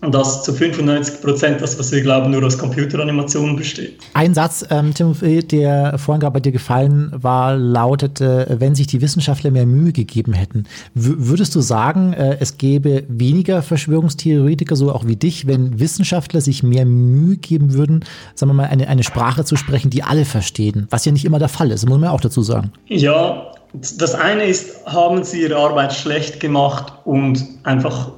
dass 0.00 0.44
zu 0.44 0.52
95 0.52 1.20
Prozent 1.20 1.61
das, 1.61 1.78
was 1.78 1.90
wir 1.90 2.02
glauben, 2.02 2.30
nur 2.30 2.44
aus 2.44 2.56
Computeranimationen 2.56 3.56
besteht. 3.56 3.98
Ein 4.14 4.32
Satz, 4.32 4.64
ähm, 4.70 4.94
Timothy, 4.94 5.42
der 5.42 5.98
vorhin 5.98 6.20
gerade 6.20 6.34
bei 6.34 6.40
dir 6.40 6.52
gefallen 6.52 7.11
war, 7.14 7.56
lautete, 7.56 8.56
wenn 8.58 8.74
sich 8.74 8.87
die 8.87 9.00
Wissenschaftler 9.00 9.50
mehr 9.50 9.66
Mühe 9.66 9.92
gegeben 9.92 10.32
hätten. 10.32 10.64
W 10.94 11.14
würdest 11.18 11.54
du 11.54 11.61
sagen, 11.61 12.12
äh, 12.12 12.37
es 12.38 12.58
gäbe 12.58 13.04
weniger 13.08 13.62
Verschwörungstheoretiker, 13.62 14.76
so 14.76 14.92
auch 14.92 15.06
wie 15.06 15.16
dich, 15.16 15.46
wenn 15.46 15.80
Wissenschaftler 15.80 16.40
sich 16.40 16.62
mehr 16.62 16.87
Mühe 16.87 17.37
geben 17.37 17.72
würden, 17.72 18.04
sagen 18.34 18.50
wir 18.50 18.54
mal, 18.54 18.66
eine, 18.68 18.87
eine 18.87 19.02
Sprache 19.02 19.44
zu 19.44 19.56
sprechen, 19.56 19.90
die 19.90 20.04
alle 20.04 20.24
verstehen, 20.24 20.87
was 20.90 21.04
ja 21.04 21.12
nicht 21.12 21.24
immer 21.24 21.40
der 21.40 21.48
Fall 21.48 21.72
ist, 21.72 21.88
muss 21.88 21.98
man 21.98 22.11
auch 22.11 22.20
dazu 22.20 22.42
sagen. 22.42 22.72
Ja, 22.87 23.52
das 23.72 24.14
eine 24.14 24.44
ist, 24.44 24.87
haben 24.87 25.24
sie 25.24 25.42
ihre 25.42 25.56
Arbeit 25.56 25.92
schlecht 25.92 26.40
gemacht 26.40 26.92
und 27.04 27.44
einfach 27.64 28.12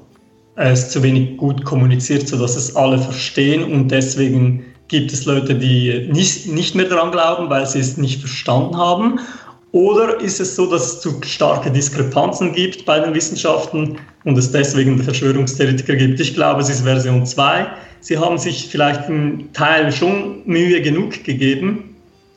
es 0.57 0.91
zu 0.91 1.03
wenig 1.03 1.37
gut 1.37 1.65
kommuniziert, 1.65 2.29
sodass 2.29 2.57
es 2.57 2.77
alle 2.77 2.99
verstehen 2.99 3.65
und 3.65 3.89
deswegen 3.91 4.65
gibt 4.89 5.13
es 5.13 5.25
Leute, 5.25 5.55
die 5.55 6.09
nicht, 6.11 6.49
nicht 6.49 6.75
mehr 6.75 6.87
daran 6.87 7.13
glauben, 7.13 7.49
weil 7.49 7.67
sie 7.67 7.79
es 7.79 7.97
nicht 7.97 8.21
verstanden 8.21 8.77
haben. 8.77 9.21
Oder 9.73 10.21
ist 10.21 10.41
es 10.41 10.57
so, 10.57 10.67
dass 10.67 10.95
es 10.95 11.01
zu 11.01 11.21
starke 11.23 11.71
Diskrepanzen 11.71 12.53
gibt 12.53 12.85
bei 12.85 12.99
den 12.99 13.15
Wissenschaften 13.15 13.99
und 14.25 14.37
es 14.37 14.51
deswegen 14.51 15.01
Verschwörungstheoretiker 15.01 15.95
gibt? 15.95 16.19
Ich 16.19 16.35
glaube, 16.35 16.61
es 16.61 16.69
ist 16.69 16.81
Version 16.81 17.25
2. 17.25 17.69
Sie 18.01 18.19
haben 18.19 18.37
sich 18.37 18.67
vielleicht 18.69 19.09
im 19.09 19.53
Teil 19.53 19.93
schon 19.93 20.43
Mühe 20.45 20.83
genug 20.83 21.23
gegeben, 21.23 21.95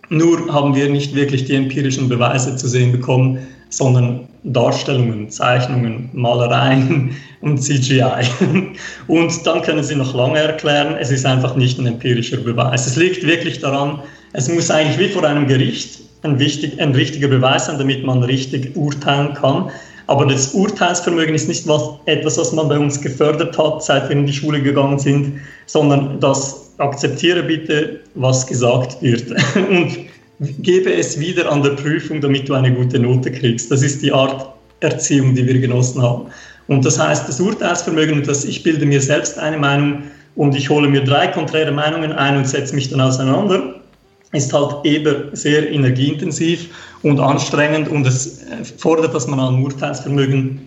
nur 0.09 0.53
haben 0.53 0.75
wir 0.75 0.89
nicht 0.89 1.15
wirklich 1.15 1.45
die 1.45 1.55
empirischen 1.55 2.07
Beweise 2.07 2.55
zu 2.55 2.67
sehen 2.67 2.91
bekommen, 2.91 3.39
sondern 3.69 4.27
Darstellungen, 4.43 5.29
Zeichnungen, 5.29 6.09
Malereien 6.13 7.15
und 7.41 7.57
CGI. 7.59 8.25
Und 9.07 9.45
dann 9.45 9.61
können 9.61 9.83
Sie 9.83 9.95
noch 9.95 10.13
lange 10.13 10.39
erklären, 10.39 10.95
es 10.99 11.11
ist 11.11 11.25
einfach 11.25 11.55
nicht 11.55 11.79
ein 11.79 11.85
empirischer 11.85 12.37
Beweis. 12.37 12.85
Es 12.87 12.95
liegt 12.95 13.25
wirklich 13.25 13.59
daran, 13.59 13.99
es 14.33 14.49
muss 14.49 14.69
eigentlich 14.69 14.99
wie 14.99 15.13
vor 15.13 15.23
einem 15.23 15.47
Gericht 15.47 15.99
ein, 16.23 16.39
wichtig, 16.39 16.79
ein 16.79 16.93
richtiger 16.93 17.27
Beweis 17.27 17.65
sein, 17.67 17.77
damit 17.77 18.03
man 18.03 18.23
richtig 18.23 18.75
urteilen 18.75 19.33
kann. 19.33 19.69
Aber 20.07 20.25
das 20.25 20.53
Urteilsvermögen 20.53 21.33
ist 21.33 21.47
nicht 21.47 21.67
was, 21.67 21.81
etwas, 22.05 22.37
was 22.37 22.51
man 22.51 22.67
bei 22.67 22.77
uns 22.77 22.99
gefördert 22.99 23.57
hat, 23.57 23.83
seit 23.83 24.09
wir 24.09 24.15
in 24.17 24.25
die 24.25 24.33
Schule 24.33 24.61
gegangen 24.61 24.99
sind, 24.99 25.39
sondern 25.65 26.19
das 26.19 26.71
akzeptiere 26.77 27.43
bitte, 27.43 28.01
was 28.15 28.45
gesagt 28.45 29.01
wird. 29.01 29.31
Und 29.55 29.97
gebe 30.39 30.93
es 30.93 31.19
wieder 31.19 31.51
an 31.51 31.63
der 31.63 31.71
Prüfung, 31.71 32.21
damit 32.21 32.49
du 32.49 32.53
eine 32.53 32.73
gute 32.73 32.99
Note 32.99 33.31
kriegst. 33.31 33.71
Das 33.71 33.81
ist 33.81 34.01
die 34.01 34.11
Art 34.11 34.47
Erziehung, 34.79 35.35
die 35.35 35.45
wir 35.45 35.59
genossen 35.59 36.01
haben. 36.01 36.25
Und 36.67 36.85
das 36.85 36.99
heißt, 36.99 37.27
das 37.27 37.39
Urteilsvermögen, 37.39 38.23
dass 38.23 38.45
ich 38.45 38.63
bilde 38.63 38.85
mir 38.85 39.01
selbst 39.01 39.37
eine 39.37 39.57
Meinung 39.57 40.03
und 40.35 40.55
ich 40.55 40.69
hole 40.69 40.87
mir 40.87 41.03
drei 41.03 41.27
konträre 41.27 41.71
Meinungen 41.71 42.11
ein 42.11 42.37
und 42.37 42.47
setze 42.47 42.73
mich 42.73 42.89
dann 42.89 43.01
auseinander, 43.01 43.75
ist 44.31 44.51
halt 44.51 44.83
eben 44.83 45.29
sehr 45.33 45.69
energieintensiv 45.71 46.69
und 47.03 47.19
anstrengend 47.19 47.87
und 47.89 48.07
es 48.07 48.45
fordert, 48.77 49.13
dass 49.13 49.27
man 49.27 49.39
an 49.39 49.63
Urteilsvermögen 49.63 50.61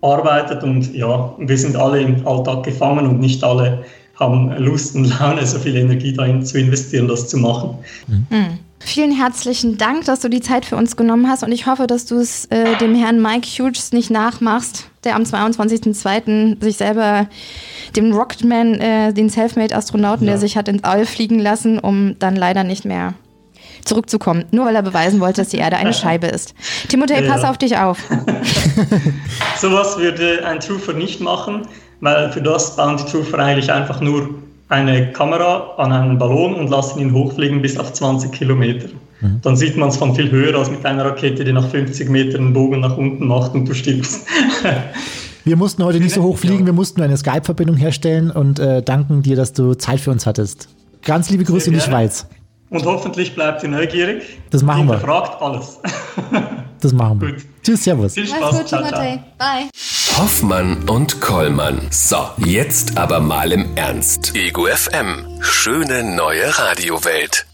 arbeitet 0.00 0.62
und 0.62 0.94
ja, 0.94 1.34
wir 1.38 1.58
sind 1.58 1.76
alle 1.76 2.00
im 2.00 2.26
Alltag 2.26 2.64
gefangen 2.64 3.06
und 3.06 3.20
nicht 3.20 3.44
alle 3.44 3.84
haben 4.16 4.52
Lust 4.58 4.94
und 4.94 5.18
Laune, 5.18 5.44
so 5.46 5.58
viel 5.58 5.76
Energie 5.76 6.12
dahin 6.12 6.44
zu 6.44 6.58
investieren, 6.58 7.08
das 7.08 7.28
zu 7.28 7.38
machen. 7.38 7.78
Mhm. 8.06 8.58
Vielen 8.84 9.12
herzlichen 9.12 9.78
Dank, 9.78 10.04
dass 10.04 10.20
du 10.20 10.28
die 10.28 10.40
Zeit 10.40 10.64
für 10.64 10.76
uns 10.76 10.96
genommen 10.96 11.28
hast 11.28 11.42
und 11.42 11.52
ich 11.52 11.66
hoffe, 11.66 11.86
dass 11.86 12.04
du 12.04 12.16
es 12.16 12.46
äh, 12.46 12.76
dem 12.76 12.94
Herrn 12.94 13.22
Mike 13.22 13.46
Hughes 13.46 13.92
nicht 13.92 14.10
nachmachst, 14.10 14.90
der 15.04 15.16
am 15.16 15.22
22.02. 15.22 16.62
sich 16.62 16.76
selber 16.76 17.28
dem 17.96 18.12
Rocketman, 18.12 18.74
äh, 18.74 19.12
den 19.12 19.28
Selfmade-Astronauten, 19.28 20.26
ja. 20.26 20.32
der 20.32 20.40
sich 20.40 20.56
hat 20.56 20.68
ins 20.68 20.84
All 20.84 21.06
fliegen 21.06 21.38
lassen, 21.38 21.78
um 21.78 22.16
dann 22.18 22.36
leider 22.36 22.64
nicht 22.64 22.84
mehr 22.84 23.14
zurückzukommen, 23.84 24.44
nur 24.50 24.66
weil 24.66 24.76
er 24.76 24.82
beweisen 24.82 25.20
wollte, 25.20 25.42
dass 25.42 25.48
die 25.48 25.58
Erde 25.58 25.76
eine 25.76 25.92
Scheibe 25.92 26.26
ist. 26.26 26.54
Timothée, 26.88 27.26
pass 27.26 27.44
auf 27.44 27.58
dich 27.58 27.76
auf. 27.76 27.98
Sowas 29.58 29.98
würde 29.98 30.44
ein 30.46 30.60
Trooper 30.60 30.92
nicht 30.92 31.20
machen, 31.20 31.66
weil 32.00 32.32
für 32.32 32.42
das 32.42 32.76
bauen 32.76 32.96
die 32.96 33.10
Trooper 33.10 33.38
eigentlich 33.38 33.72
einfach 33.72 34.00
nur 34.00 34.30
eine 34.72 35.12
Kamera 35.12 35.74
an 35.76 35.92
einen 35.92 36.18
Ballon 36.18 36.54
und 36.54 36.68
lassen 36.68 36.98
ihn 36.98 37.12
hochfliegen 37.12 37.60
bis 37.60 37.76
auf 37.78 37.92
20 37.92 38.32
Kilometer. 38.32 38.88
Mhm. 39.20 39.40
Dann 39.42 39.54
sieht 39.54 39.76
man 39.76 39.90
es 39.90 39.98
von 39.98 40.14
viel 40.14 40.30
höher 40.30 40.58
als 40.58 40.70
mit 40.70 40.84
einer 40.86 41.04
Rakete, 41.04 41.44
die 41.44 41.52
nach 41.52 41.68
50 41.68 42.08
Metern 42.08 42.40
einen 42.40 42.52
Bogen 42.54 42.80
nach 42.80 42.96
unten 42.96 43.26
macht 43.26 43.54
und 43.54 43.68
du 43.68 43.74
stirbst. 43.74 44.26
Wir 45.44 45.56
mussten 45.56 45.84
heute 45.84 45.98
nicht 45.98 46.14
so 46.14 46.22
hoch 46.22 46.38
fliegen, 46.38 46.66
wir 46.66 46.72
mussten 46.72 47.02
eine 47.02 47.16
Skype-Verbindung 47.16 47.76
herstellen 47.76 48.30
und 48.30 48.60
äh, 48.60 48.80
danken 48.80 49.24
dir, 49.24 49.34
dass 49.34 49.52
du 49.52 49.74
Zeit 49.74 49.98
für 49.98 50.12
uns 50.12 50.24
hattest. 50.24 50.68
Ganz 51.04 51.30
liebe 51.30 51.42
Grüße 51.42 51.66
in 51.66 51.74
die 51.74 51.80
Schweiz. 51.80 52.28
Und 52.70 52.84
hoffentlich 52.84 53.34
bleibt 53.34 53.64
ihr 53.64 53.68
neugierig. 53.68 54.22
Das 54.50 54.62
machen 54.62 54.86
wir. 54.86 54.98
Fragt 55.00 55.42
alles. 55.42 55.80
das 56.80 56.92
machen 56.92 57.20
wir. 57.20 57.28
Gut. 57.32 57.42
Tschüss, 57.60 57.82
Servus. 57.82 58.14
Viel 58.14 58.28
Spaß. 58.28 58.58
Gut, 58.58 58.68
ciao, 58.68 58.86
ciao. 58.86 59.18
Bye. 59.36 59.68
Hoffmann 60.18 60.88
und 60.90 61.20
Kollmann. 61.20 61.80
So, 61.90 62.16
jetzt 62.36 62.98
aber 62.98 63.18
mal 63.18 63.50
im 63.50 63.76
Ernst. 63.76 64.36
Ego 64.36 64.66
FM. 64.66 65.24
Schöne 65.40 66.04
neue 66.04 66.46
Radiowelt. 66.58 67.46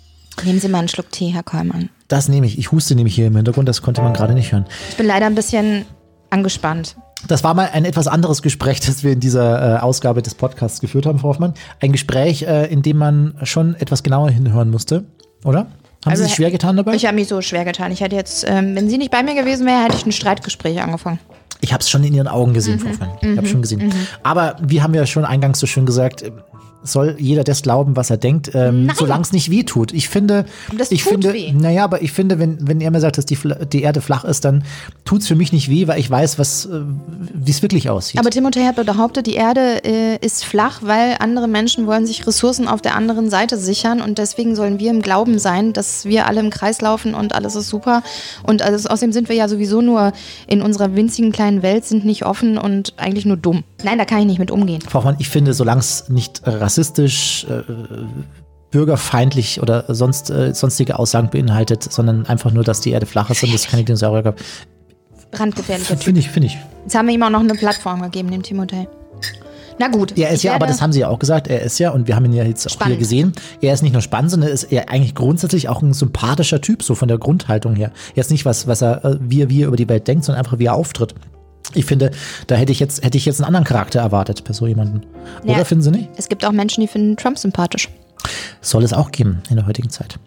Nehmen 0.45 0.59
Sie 0.59 0.69
mal 0.69 0.81
einen 0.81 0.89
Schluck 0.89 1.11
Tee, 1.11 1.29
Herr 1.29 1.45
Kollmann. 1.45 1.89
Das 2.09 2.29
nehme 2.29 2.47
ich. 2.47 2.59
Ich 2.59 2.73
huste 2.73 2.97
nämlich 2.97 3.15
hier 3.15 3.29
im 3.29 3.37
Hintergrund, 3.37 3.69
das 3.69 3.81
konnte 3.81 4.03
man 4.03 4.13
gerade 4.13 4.35
nicht 4.35 4.51
hören. 4.53 4.67
Ich 4.91 4.97
bin 4.97 5.07
leider 5.07 5.27
ein 5.27 5.37
bisschen 5.37 5.87
angespannt. 6.31 6.97
Das 7.29 7.45
war 7.45 7.55
mal 7.55 7.71
ein 7.73 7.85
etwas 7.85 8.09
anderes 8.09 8.43
Gespräch, 8.43 8.81
das 8.87 9.05
wir 9.05 9.13
in 9.13 9.21
dieser 9.21 9.77
äh, 9.77 9.79
Ausgabe 9.79 10.21
des 10.21 10.35
Podcasts 10.35 10.81
geführt 10.81 11.07
haben, 11.07 11.21
Frau 11.21 11.29
Hoffmann. 11.29 11.55
Ein 11.81 11.93
Gespräch, 11.93 12.43
äh, 12.43 12.67
in 12.67 12.83
dem 12.83 12.99
man 12.99 13.39
schon 13.45 13.77
etwas 13.77 14.03
genauer 14.03 14.31
hinhören 14.31 14.71
musste, 14.71 15.05
oder? 15.45 15.69
Haben 16.09 16.13
also, 16.13 16.23
Sie 16.23 16.29
sich 16.29 16.37
schwer 16.37 16.51
getan 16.51 16.77
dabei? 16.77 16.95
Ich 16.95 17.07
habe 17.07 17.15
mich 17.15 17.29
so 17.29 17.41
schwer 17.43 17.65
getan. 17.65 17.93
Ich 17.93 18.01
hätte 18.01 18.17
jetzt, 18.17 18.45
ähm, 18.49 18.75
wenn 18.75 18.89
sie 18.89 18.99
nicht 18.99 19.11
bei 19.11 19.23
mir 19.23 19.35
gewesen 19.35 19.67
wäre, 19.67 19.85
hätte 19.85 19.97
ich 19.97 20.07
ein 20.07 20.13
Streitgespräch 20.13 20.81
angefangen. 20.81 21.19
Ich 21.61 21.73
habe 21.73 21.83
es 21.83 21.91
schon 21.91 22.05
in 22.05 22.15
Ihren 22.15 22.29
Augen 22.29 22.55
gesehen, 22.55 22.77
mhm. 22.77 22.81
Frau 22.81 22.89
Hoffmann. 22.91 23.11
Ich 23.21 23.37
habe 23.37 23.47
schon 23.47 23.63
gesehen. 23.63 23.87
Mhm. 23.87 23.93
Aber 24.23 24.57
wir 24.61 24.83
haben 24.83 24.95
ja 24.95 25.07
schon 25.07 25.25
eingangs 25.25 25.59
so 25.59 25.67
schön 25.67 25.87
gesagt, 25.87 26.25
soll 26.83 27.17
jeder 27.19 27.45
das 27.45 27.63
glauben, 27.63 27.97
was 27.97 28.11
er 28.11 28.17
denkt, 28.17 28.51
ähm, 28.55 28.91
solange 28.95 29.23
es 29.23 29.33
nicht 29.33 29.51
weh 29.51 29.65
tut. 29.65 29.93
Ich 29.93 30.09
finde, 30.09 30.45
das 30.77 30.91
ich 30.91 31.05
finde, 31.05 31.33
weh. 31.33 31.53
naja, 31.53 31.85
aber 31.85 32.03
ich 32.03 32.13
finde, 32.13 32.39
wenn, 32.39 32.67
wenn 32.67 32.81
er 32.81 32.91
mir 32.91 33.01
sagt, 33.01 33.19
dass 33.19 33.27
die, 33.27 33.39
die 33.73 33.83
Erde 33.83 34.01
flach 34.01 34.25
ist, 34.25 34.45
dann 34.45 34.65
tut 35.05 35.23
es 35.23 35.29
für 35.29 35.35
mich 35.35 35.53
nicht 35.53 35.69
weh, 35.69 35.87
weil 35.89 35.99
ich 35.99 36.11
weiß, 36.11 36.39
was, 36.39 36.67
äh, 36.67 36.81
wie 37.35 37.51
es 37.51 37.63
wirklich 37.63 37.91
aussieht. 37.91 38.21
Aber 38.21 38.31
Timothy 38.31 38.63
hat 38.63 38.77
behauptet, 38.85 39.27
die 39.27 39.35
Erde 39.35 39.85
äh, 39.85 40.25
ist 40.25 40.45
flach, 40.45 40.81
weil 40.83 41.17
andere 41.19 41.49
Menschen 41.49 41.87
wollen 41.87 42.07
sich 42.07 42.27
Ressourcen 42.27 42.69
auf 42.69 42.81
der 42.81 42.95
anderen 42.95 43.29
Seite 43.31 43.59
sichern 43.59 44.01
und 44.01 44.19
deswegen 44.19 44.55
sollen 44.55 44.79
wir 44.79 44.91
im 44.91 45.03
Glauben 45.03 45.39
sein, 45.39 45.73
dass 45.73 46.05
wir 46.05 46.27
alle 46.27 46.41
im 46.41 46.51
Kreis 46.51 46.81
laufen 46.81 47.15
und 47.15 47.35
alles 47.35 47.57
ist 47.57 47.69
super. 47.69 48.03
Und 48.45 48.63
also, 48.63 48.89
außerdem 48.89 49.13
sind 49.13 49.29
wir 49.29 49.37
ja 49.37 49.49
sowieso 49.49 49.81
nur 49.81 50.13
in 50.47 50.63
unserer 50.63 50.95
winzigen 50.95 51.33
kleinen 51.33 51.63
Welt, 51.63 51.85
sind 51.85 52.05
nicht 52.05 52.25
offen 52.25 52.57
und 52.59 52.95
eigentlich 52.97 53.27
nur 53.27 53.37
dumm. 53.37 53.65
Nein, 53.83 53.99
da 53.99 54.05
kann 54.05 54.21
ich 54.21 54.27
nicht 54.27 54.39
mit 54.39 54.51
umgehen. 54.51 54.81
Frau 54.83 54.99
Hoffmann, 54.99 55.17
ich 55.19 55.29
finde, 55.29 55.55
solange 55.55 55.81
es 55.81 56.09
nicht 56.09 56.43
rassistisch, 56.69 57.47
äh, 57.49 57.63
bürgerfeindlich 58.71 59.63
oder 59.63 59.87
sonst, 59.89 60.29
äh, 60.29 60.53
sonstige 60.53 60.99
Aussagen 60.99 61.31
beinhaltet, 61.31 61.91
sondern 61.91 62.27
einfach 62.27 62.53
nur, 62.53 62.63
dass 62.63 62.83
die 62.83 62.91
Erde 62.91 63.07
flach 63.07 63.31
ist 63.31 63.43
und 63.43 63.55
es 63.55 63.67
keine 63.67 63.85
Dinosaurier 63.85 64.23
gab. 64.23 64.37
Brandgefährlicher 65.31 65.95
Typ. 65.95 66.03
Finde 66.03 66.21
ich, 66.21 66.29
finde 66.29 66.49
ich. 66.49 66.59
Jetzt 66.85 66.95
haben 66.95 67.07
wir 67.07 67.15
ihm 67.15 67.23
auch 67.23 67.31
noch 67.31 67.41
eine 67.41 67.55
Plattform 67.55 68.03
gegeben, 68.03 68.31
dem 68.31 68.43
Timothée. 68.43 68.87
Na 69.79 69.89
gut. 69.89 70.19
Er 70.19 70.31
ist 70.31 70.43
ja, 70.43 70.55
aber 70.55 70.67
das 70.67 70.83
haben 70.83 70.93
Sie 70.93 71.01
ja 71.01 71.09
auch 71.09 71.19
gesagt, 71.19 71.49
er 71.49 71.63
ist 71.63 71.79
ja, 71.79 71.91
und 71.91 72.07
wir 72.07 72.17
haben 72.17 72.27
ihn 72.27 72.33
ja 72.35 72.45
jetzt 72.45 72.69
spannend. 72.71 72.83
auch 72.83 72.87
hier 72.89 72.99
gesehen, 72.99 73.33
er 73.63 73.73
ist 73.73 73.83
nicht 73.83 73.93
nur 73.93 74.03
spannend, 74.03 74.33
sondern 74.33 74.51
er 74.51 74.55
ist 74.55 74.65
er 74.65 74.91
eigentlich 74.91 75.15
grundsätzlich 75.15 75.71
auch 75.71 75.81
ein 75.81 75.95
sympathischer 75.95 76.61
Typ, 76.61 76.83
so 76.83 76.95
von 76.95 77.09
der 77.09 77.17
Grundhaltung 77.17 77.77
her. 77.77 77.93
Er 78.15 78.21
ist 78.21 78.31
nicht 78.31 78.45
was, 78.45 78.67
was 78.67 78.83
er, 78.83 79.05
äh, 79.05 79.17
wie 79.21 79.43
er, 79.43 79.49
wie 79.49 79.63
er 79.63 79.69
über 79.69 79.77
die 79.77 79.89
Welt 79.89 80.07
denkt, 80.07 80.25
sondern 80.25 80.45
einfach 80.45 80.59
wie 80.59 80.67
er 80.67 80.75
auftritt. 80.75 81.15
Ich 81.75 81.85
finde, 81.85 82.11
da 82.47 82.55
hätte 82.55 82.73
ich 82.73 82.81
jetzt, 82.81 83.05
hätte 83.05 83.19
ich 83.19 83.27
jetzt 83.27 83.41
einen 83.41 83.47
anderen 83.47 83.65
Charakter 83.65 84.01
erwartet 84.01 84.45
bei 84.45 84.53
so 84.53 84.67
jemandem. 84.67 85.03
Oder 85.45 85.59
ja, 85.59 85.65
finden 85.65 85.83
Sie 85.83 85.91
nicht? 85.91 86.09
Es 86.17 86.29
gibt 86.29 86.45
auch 86.45 86.53
Menschen, 86.53 86.81
die 86.81 86.89
finden 86.89 87.17
Trump 87.17 87.39
sympathisch. 87.39 87.89
Soll 88.61 88.85
es 88.85 88.93
auch 88.93 89.11
geben 89.11 89.43
in 89.51 89.57
der 89.57 89.67
heutigen 89.67 89.91
Zeit. 89.91 90.19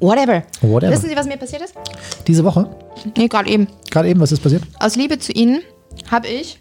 Whatever. 0.00 0.42
Whatever. 0.60 0.92
Wissen 0.92 1.08
Sie, 1.08 1.16
was 1.16 1.26
mir 1.26 1.36
passiert 1.36 1.62
ist? 1.62 1.74
Diese 2.26 2.44
Woche? 2.44 2.68
Nee, 3.16 3.28
gerade 3.28 3.48
eben. 3.48 3.66
Gerade 3.90 4.08
eben, 4.08 4.20
was 4.20 4.32
ist 4.32 4.42
passiert? 4.42 4.62
Aus 4.78 4.96
Liebe 4.96 5.18
zu 5.18 5.32
Ihnen 5.32 5.60
habe 6.10 6.26
ich 6.28 6.58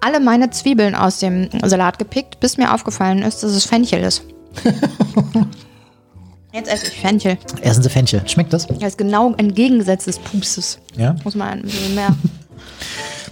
alle 0.00 0.20
meine 0.20 0.50
Zwiebeln 0.50 0.94
aus 0.94 1.18
dem 1.18 1.48
Salat 1.64 1.98
gepickt, 1.98 2.40
bis 2.40 2.56
mir 2.56 2.72
aufgefallen 2.74 3.22
ist, 3.22 3.42
dass 3.42 3.52
es 3.52 3.64
Fenchel 3.66 4.02
ist. 4.02 4.22
Jetzt 6.52 6.72
esse 6.72 6.86
ich 6.88 7.00
Fenchel. 7.00 7.38
Essen 7.60 7.82
Sie 7.82 7.90
Fenchel. 7.90 8.22
Schmeckt 8.26 8.52
das? 8.52 8.66
Das 8.66 8.82
ist 8.82 8.98
genau 8.98 9.34
entgegengesetzt 9.34 10.08
des 10.08 10.18
Pupses. 10.18 10.78
Ja? 10.96 11.14
Muss 11.22 11.36
man 11.36 11.48
ein 11.50 11.62
bisschen 11.62 11.94
mehr. 11.94 12.08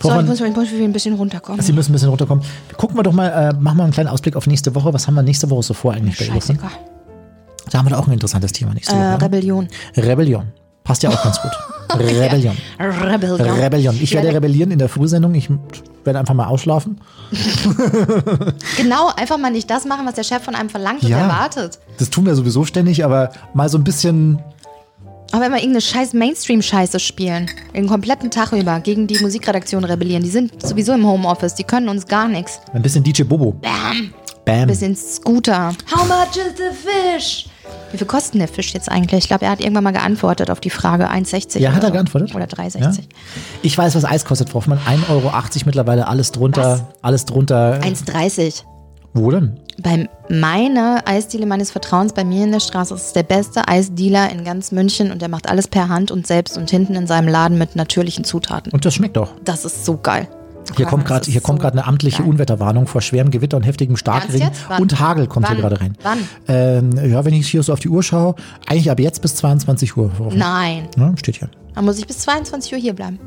so, 0.00 0.20
ich 0.20 0.26
muss, 0.26 0.40
ich 0.40 0.54
muss 0.54 0.68
ein 0.72 0.92
bisschen 0.92 1.14
runterkommen. 1.14 1.60
Sie 1.60 1.72
müssen 1.72 1.90
ein 1.90 1.94
bisschen 1.94 2.08
runterkommen. 2.08 2.44
Gucken 2.76 2.96
wir 2.96 3.02
doch 3.02 3.12
mal, 3.12 3.28
äh, 3.28 3.52
machen 3.58 3.78
wir 3.78 3.84
einen 3.84 3.92
kleinen 3.92 4.08
Ausblick 4.08 4.36
auf 4.36 4.46
nächste 4.46 4.74
Woche. 4.74 4.92
Was 4.92 5.06
haben 5.06 5.14
wir 5.14 5.22
nächste 5.22 5.50
Woche 5.50 5.62
so 5.62 5.74
vor 5.74 5.92
eigentlich 5.92 6.18
bei 6.18 6.26
Ihnen? 6.26 6.58
Da 7.70 7.78
haben 7.78 7.86
wir 7.86 7.90
doch 7.90 7.98
auch 7.98 8.06
ein 8.06 8.12
interessantes 8.12 8.52
Thema 8.52 8.74
nächste 8.74 8.94
äh, 8.94 8.98
Woche. 8.98 9.22
Rebellion. 9.22 9.68
Rebellion. 9.96 10.52
Passt 10.84 11.02
ja 11.02 11.10
auch 11.10 11.22
ganz 11.22 11.40
gut. 11.42 11.50
Rebellion. 11.98 12.56
Rebellion. 12.78 13.40
Rebellion. 13.40 13.98
Ich 14.00 14.14
werde 14.14 14.32
rebellieren 14.32 14.70
in 14.70 14.78
der 14.78 14.88
Frühsendung. 14.88 15.34
Ich 15.34 15.50
werde 16.04 16.18
einfach 16.18 16.34
mal 16.34 16.46
ausschlafen. 16.46 17.00
genau, 18.76 19.10
einfach 19.16 19.38
mal 19.38 19.50
nicht 19.50 19.68
das 19.68 19.84
machen, 19.84 20.06
was 20.06 20.14
der 20.14 20.22
Chef 20.22 20.42
von 20.42 20.54
einem 20.54 20.70
verlangt 20.70 21.02
ja, 21.02 21.16
und 21.16 21.22
erwartet. 21.24 21.78
Das 21.98 22.08
tun 22.10 22.24
wir 22.26 22.34
sowieso 22.34 22.64
ständig, 22.64 23.04
aber 23.04 23.32
mal 23.52 23.68
so 23.68 23.78
ein 23.78 23.84
bisschen. 23.84 24.38
Aber 25.30 25.46
immer 25.46 25.56
irgendeine 25.56 25.80
scheiß 25.82 26.14
Mainstream-Scheiße 26.14 26.98
spielen. 26.98 27.50
Den 27.74 27.86
kompletten 27.86 28.30
Tag 28.30 28.52
über 28.52 28.80
gegen 28.80 29.06
die 29.06 29.18
Musikredaktion 29.18 29.84
rebellieren. 29.84 30.22
Die 30.22 30.30
sind 30.30 30.66
sowieso 30.66 30.94
im 30.94 31.06
Homeoffice, 31.06 31.54
die 31.54 31.64
können 31.64 31.88
uns 31.88 32.06
gar 32.06 32.28
nichts. 32.28 32.60
Ein 32.72 32.82
bisschen 32.82 33.04
DJ 33.04 33.24
Bobo. 33.24 33.52
Bam. 33.52 34.14
Bam. 34.44 34.60
Ein 34.60 34.66
bisschen 34.68 34.96
Scooter. 34.96 35.74
How 35.94 36.06
much 36.06 36.36
is 36.36 36.54
the 36.56 36.72
fish? 36.72 37.46
Wie 37.92 37.98
viel 37.98 38.06
kostet 38.06 38.40
der 38.40 38.48
Fisch 38.48 38.72
jetzt 38.72 38.90
eigentlich? 38.90 39.24
Ich 39.24 39.28
glaube, 39.28 39.44
er 39.44 39.50
hat 39.50 39.60
irgendwann 39.60 39.84
mal 39.84 39.92
geantwortet 39.92 40.50
auf 40.50 40.60
die 40.60 40.70
Frage 40.70 41.10
1,60. 41.10 41.58
Ja, 41.58 41.72
hat 41.72 41.82
er 41.82 41.88
so. 41.88 41.92
geantwortet? 41.92 42.34
Oder 42.34 42.46
3,60. 42.46 42.80
Ja. 42.80 42.92
Ich 43.62 43.76
weiß, 43.76 43.94
was 43.94 44.04
Eis 44.04 44.24
kostet, 44.24 44.48
Frau 44.48 44.60
Hoffmann. 44.60 44.78
1,80 44.86 45.10
Euro 45.10 45.32
mittlerweile, 45.66 46.06
alles 46.08 46.32
drunter. 46.32 46.72
Was? 46.72 47.02
Alles 47.02 47.24
drunter. 47.26 47.80
1,30. 47.82 48.62
Wo 49.14 49.30
denn? 49.30 49.58
Bei 49.80 50.08
meiner 50.28 51.02
Eisdiele 51.06 51.46
meines 51.46 51.70
Vertrauens 51.70 52.12
bei 52.12 52.24
mir 52.24 52.44
in 52.44 52.52
der 52.52 52.60
Straße 52.60 52.92
das 52.94 53.06
ist 53.06 53.16
der 53.16 53.22
beste 53.22 53.68
Eisdealer 53.68 54.30
in 54.30 54.44
ganz 54.44 54.72
München 54.72 55.12
und 55.12 55.22
der 55.22 55.28
macht 55.28 55.48
alles 55.48 55.68
per 55.68 55.88
Hand 55.88 56.10
und 56.10 56.26
selbst 56.26 56.58
und 56.58 56.70
hinten 56.70 56.94
in 56.94 57.06
seinem 57.06 57.28
Laden 57.28 57.58
mit 57.58 57.76
natürlichen 57.76 58.24
Zutaten. 58.24 58.72
Und 58.72 58.84
das 58.84 58.94
schmeckt 58.94 59.16
auch. 59.16 59.30
Das 59.44 59.64
ist 59.64 59.84
so 59.84 59.96
geil. 59.96 60.28
Hier 60.76 60.86
kommt 60.86 61.06
gerade 61.06 61.30
hier 61.30 61.40
kommt 61.40 61.60
gerade 61.60 61.78
eine 61.78 61.86
amtliche 61.86 62.22
geil. 62.22 62.30
Unwetterwarnung 62.30 62.86
vor 62.86 63.00
schwerem 63.00 63.30
Gewitter 63.30 63.56
und 63.56 63.62
heftigem 63.62 63.96
Starkregen 63.96 64.50
und 64.78 65.00
Hagel 65.00 65.26
kommt 65.26 65.46
Wann? 65.46 65.54
hier 65.54 65.62
gerade 65.62 65.80
rein. 65.80 65.96
Wann? 66.02 66.18
Ähm, 66.46 67.10
ja, 67.10 67.24
wenn 67.24 67.34
ich 67.34 67.48
hier 67.48 67.62
so 67.62 67.72
auf 67.72 67.80
die 67.80 67.88
Uhr 67.88 68.02
schaue, 68.02 68.34
eigentlich 68.66 68.90
ab 68.90 69.00
jetzt 69.00 69.22
bis 69.22 69.36
22 69.36 69.96
Uhr. 69.96 70.10
Nein. 70.34 70.88
Ja, 70.96 71.14
steht 71.16 71.36
hier. 71.36 71.48
Dann 71.74 71.84
muss 71.84 71.98
ich 71.98 72.06
bis 72.06 72.18
22 72.18 72.72
Uhr 72.72 72.78
hier 72.78 72.92
bleiben. 72.92 73.18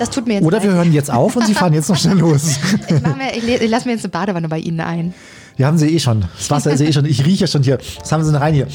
Das 0.00 0.08
tut 0.08 0.26
mir 0.26 0.34
jetzt 0.34 0.44
Oder 0.44 0.62
wir 0.62 0.72
hören 0.72 0.94
jetzt 0.94 1.10
auf 1.10 1.36
und 1.36 1.46
Sie 1.46 1.52
fahren 1.52 1.74
jetzt 1.74 1.90
noch 1.90 1.96
schnell 1.96 2.18
los. 2.18 2.58
Ich, 3.36 3.42
mir, 3.44 3.60
ich, 3.62 3.70
lasse 3.70 3.86
mir 3.86 3.92
jetzt 3.92 4.04
eine 4.04 4.10
Badewanne 4.10 4.48
bei 4.48 4.58
Ihnen 4.58 4.80
ein. 4.80 5.14
Die 5.58 5.66
haben 5.66 5.76
sie 5.76 5.94
eh 5.94 5.98
schon. 5.98 6.24
Das 6.38 6.50
Wasser 6.50 6.72
ist 6.72 6.80
eh 6.80 6.90
schon. 6.90 7.04
Ich 7.04 7.24
rieche 7.26 7.42
ja 7.42 7.46
schon 7.46 7.62
hier. 7.62 7.78
Was 8.00 8.10
haben 8.10 8.24
sie 8.24 8.32
denn 8.32 8.40
rein 8.40 8.54
hier? 8.54 8.66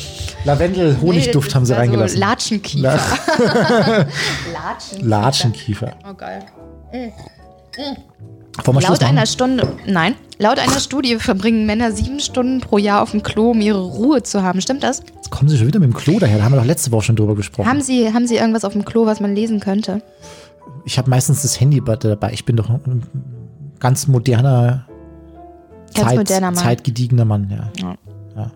Lavendel, 0.44 0.98
Honigduft 1.02 1.50
Nee, 1.50 1.56
haben 1.56 1.66
sie 1.66 1.72
war 1.72 1.80
reingelassen. 1.80 2.20
Latschenkiefer. 2.20 2.84
La 2.84 4.06
Latschenkiefer. 4.54 4.98
Latschenkiefer. 5.02 5.98
Oh, 6.08 6.14
geil. 6.14 6.46
Wir 6.92 8.82
Schluss 8.82 8.84
Laut 8.84 9.04
einer 9.04 9.26
Stunde, 9.26 9.68
nein, 9.86 10.16
laut 10.38 10.60
einer 10.60 10.80
Studie 10.80 11.18
verbringen 11.18 11.66
Männer 11.66 11.92
sieben 11.92 12.20
Stunden 12.22 12.62
pro 12.62 12.78
Jahr 12.78 13.02
auf 13.02 13.12
dem 13.12 13.22
Klo, 13.22 13.52
um 13.52 13.60
ihre 13.60 13.82
Ruhe 13.82 14.24
zu 14.24 14.44
haben. 14.44 14.62
Stimmt 14.62 14.84
das? 14.84 15.02
Jetzt 15.16 15.30
kommen 15.30 15.50
sie 15.50 15.58
schon 15.58 15.68
wieder 15.68 15.80
mit 15.80 15.90
dem 15.90 15.96
Klo 15.96 16.20
daher. 16.20 16.38
Da 16.38 16.46
haben 16.46 16.54
wir 16.54 16.60
doch 16.60 16.66
letzte 16.66 16.92
Woche 16.92 17.04
schon 17.04 17.16
drüber 17.18 17.36
gesprochen. 17.36 17.68
Haben 17.68 17.82
Sie, 17.82 18.14
haben 18.14 18.28
Sie 18.28 18.36
irgendwas 18.36 18.64
auf 18.64 18.74
dem 18.74 18.86
Klo, 18.86 19.06
was 19.06 19.20
man 19.20 19.36
lesen 19.36 19.60
könnte? 19.60 20.02
Ich 20.86 20.98
habe 20.98 21.10
meistens 21.10 21.42
das 21.42 21.60
Handy 21.60 21.82
bei- 21.82 21.96
dabei. 21.96 22.32
Ich 22.34 22.46
bin 22.46 22.56
doch 22.56 22.70
ein 22.70 23.04
ganz 23.80 24.08
moderner, 24.08 24.86
Ganz 25.94 26.08
Zeit, 26.10 26.18
moderner 26.18 26.48
Mann. 26.52 26.56
zeitgediegener 26.64 27.26
Mann. 27.26 27.50
Ja. 27.50 27.72
Ja. 27.82 27.96
Ja. 28.36 28.52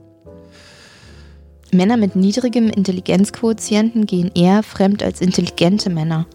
Männer 1.72 1.98
mit 1.98 2.16
niedrigem 2.16 2.70
Intelligenzquotienten 2.70 4.06
gehen 4.06 4.32
eher 4.34 4.64
fremd 4.64 5.04
als 5.04 5.22
intelligente 5.22 5.90
Männer. 5.90 6.26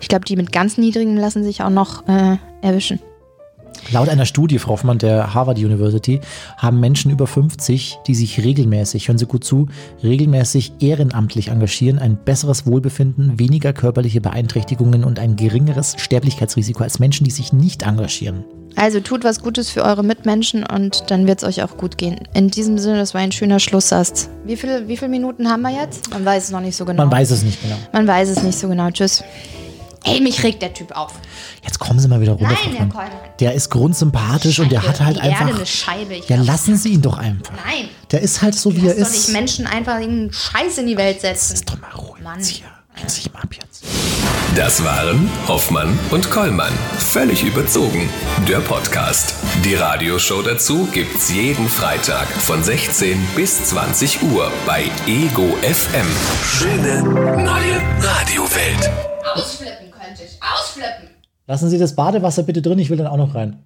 Ich 0.00 0.08
glaube, 0.08 0.24
die 0.24 0.36
mit 0.36 0.50
ganz 0.52 0.78
niedrigem 0.78 1.16
lassen 1.16 1.44
sich 1.44 1.62
auch 1.62 1.70
noch 1.70 2.06
äh, 2.08 2.36
erwischen. 2.62 2.98
Laut 3.90 4.08
einer 4.08 4.26
Studie, 4.26 4.58
Frau 4.58 4.72
Hoffmann, 4.72 4.98
der 4.98 5.34
Harvard 5.34 5.58
University, 5.58 6.20
haben 6.56 6.80
Menschen 6.80 7.10
über 7.10 7.26
50, 7.26 7.98
die 8.06 8.14
sich 8.14 8.42
regelmäßig, 8.42 9.08
hören 9.08 9.18
Sie 9.18 9.26
gut 9.26 9.44
zu, 9.44 9.68
regelmäßig 10.02 10.72
ehrenamtlich 10.80 11.48
engagieren, 11.48 11.98
ein 11.98 12.16
besseres 12.16 12.66
Wohlbefinden, 12.66 13.38
weniger 13.38 13.72
körperliche 13.72 14.20
Beeinträchtigungen 14.20 15.04
und 15.04 15.18
ein 15.18 15.36
geringeres 15.36 15.96
Sterblichkeitsrisiko 15.98 16.82
als 16.82 16.98
Menschen, 16.98 17.24
die 17.24 17.30
sich 17.30 17.52
nicht 17.52 17.82
engagieren. 17.82 18.44
Also 18.76 19.00
tut 19.00 19.24
was 19.24 19.42
Gutes 19.42 19.70
für 19.70 19.82
eure 19.82 20.04
Mitmenschen 20.04 20.64
und 20.64 21.10
dann 21.10 21.26
wird 21.26 21.42
es 21.42 21.48
euch 21.48 21.64
auch 21.64 21.76
gut 21.76 21.98
gehen. 21.98 22.20
In 22.34 22.48
diesem 22.48 22.78
Sinne, 22.78 22.98
das 22.98 23.12
war 23.12 23.20
ein 23.20 23.32
schöner 23.32 23.58
Schlusssatz. 23.58 24.28
Wie, 24.44 24.56
viel, 24.56 24.86
wie 24.86 24.96
viele 24.96 25.10
Minuten 25.10 25.50
haben 25.50 25.62
wir 25.62 25.70
jetzt? 25.70 26.10
Man 26.10 26.24
weiß 26.24 26.44
es 26.44 26.50
noch 26.50 26.60
nicht 26.60 26.76
so 26.76 26.84
genau. 26.84 27.02
Man 27.02 27.10
weiß 27.10 27.30
es 27.32 27.42
nicht 27.42 27.60
genau. 27.60 27.76
Man 27.92 28.06
weiß 28.06 28.28
es 28.28 28.42
nicht 28.42 28.58
so 28.58 28.68
genau. 28.68 28.88
Tschüss. 28.90 29.24
Ey, 30.04 30.20
mich 30.20 30.42
regt 30.42 30.62
der 30.62 30.72
Typ 30.72 30.92
auf. 30.96 31.14
Jetzt 31.62 31.78
kommen 31.78 31.98
Sie 31.98 32.08
mal 32.08 32.20
wieder 32.20 32.32
runter. 32.32 32.56
Nein, 32.64 32.76
Herr. 32.76 32.86
Kollmann. 32.86 33.10
Der 33.40 33.54
ist 33.54 33.70
grundsympathisch 33.70 34.58
und 34.60 34.70
der 34.70 34.80
Scheibe. 34.80 34.92
hat 34.92 35.00
halt 35.00 35.16
Die 35.16 35.20
einfach. 35.20 35.46
Erde 35.46 35.54
eine 35.56 35.66
Scheibe. 35.66 36.14
Ich 36.14 36.28
ja, 36.28 36.36
glaub. 36.36 36.46
lassen 36.48 36.76
Sie 36.76 36.90
ihn 36.90 37.02
doch 37.02 37.18
einfach. 37.18 37.52
Nein. 37.66 37.88
Der 38.10 38.20
ist 38.22 38.42
halt 38.42 38.54
so, 38.54 38.74
wie 38.74 38.86
er 38.86 38.94
Lass 38.94 39.08
doch 39.08 39.10
nicht 39.10 39.28
ist. 39.28 39.32
Menschen 39.32 39.66
einfach 39.66 39.98
irgendeinen 39.98 40.32
Scheiß 40.32 40.78
in 40.78 40.86
die 40.86 40.96
Welt 40.96 41.20
setzen. 41.20 41.54
Ist 41.54 41.68
doch 41.68 41.80
mal 41.80 41.90
ruhig. 41.90 42.22
Mann. 42.22 42.38
Jetzt 42.38 42.48
hier. 42.48 42.66
Sich 43.06 43.32
mal 43.32 43.42
ab 43.42 43.50
jetzt. 43.54 43.84
Das 44.56 44.82
waren 44.82 45.30
Hoffmann 45.46 45.96
und 46.10 46.30
Kollmann. 46.30 46.72
Völlig 46.98 47.44
überzogen. 47.44 48.08
Der 48.48 48.58
Podcast. 48.58 49.34
Die 49.64 49.74
Radioshow 49.76 50.42
dazu 50.42 50.88
gibt's 50.92 51.30
jeden 51.32 51.68
Freitag 51.68 52.26
von 52.26 52.64
16 52.64 53.24
bis 53.36 53.66
20 53.66 54.20
Uhr 54.22 54.50
bei 54.66 54.90
Ego 55.06 55.56
FM. 55.62 56.06
Schöne 56.44 57.02
neue 57.04 57.80
Radiowelt. 58.00 58.90
Ausflippen 59.34 59.86
ich. 59.86 59.87
Ausflippen. 60.42 61.10
Lassen 61.46 61.70
Sie 61.70 61.78
das 61.78 61.94
Badewasser 61.94 62.42
bitte 62.42 62.62
drin, 62.62 62.78
ich 62.78 62.90
will 62.90 62.98
dann 62.98 63.06
auch 63.06 63.16
noch 63.16 63.34
rein. 63.34 63.64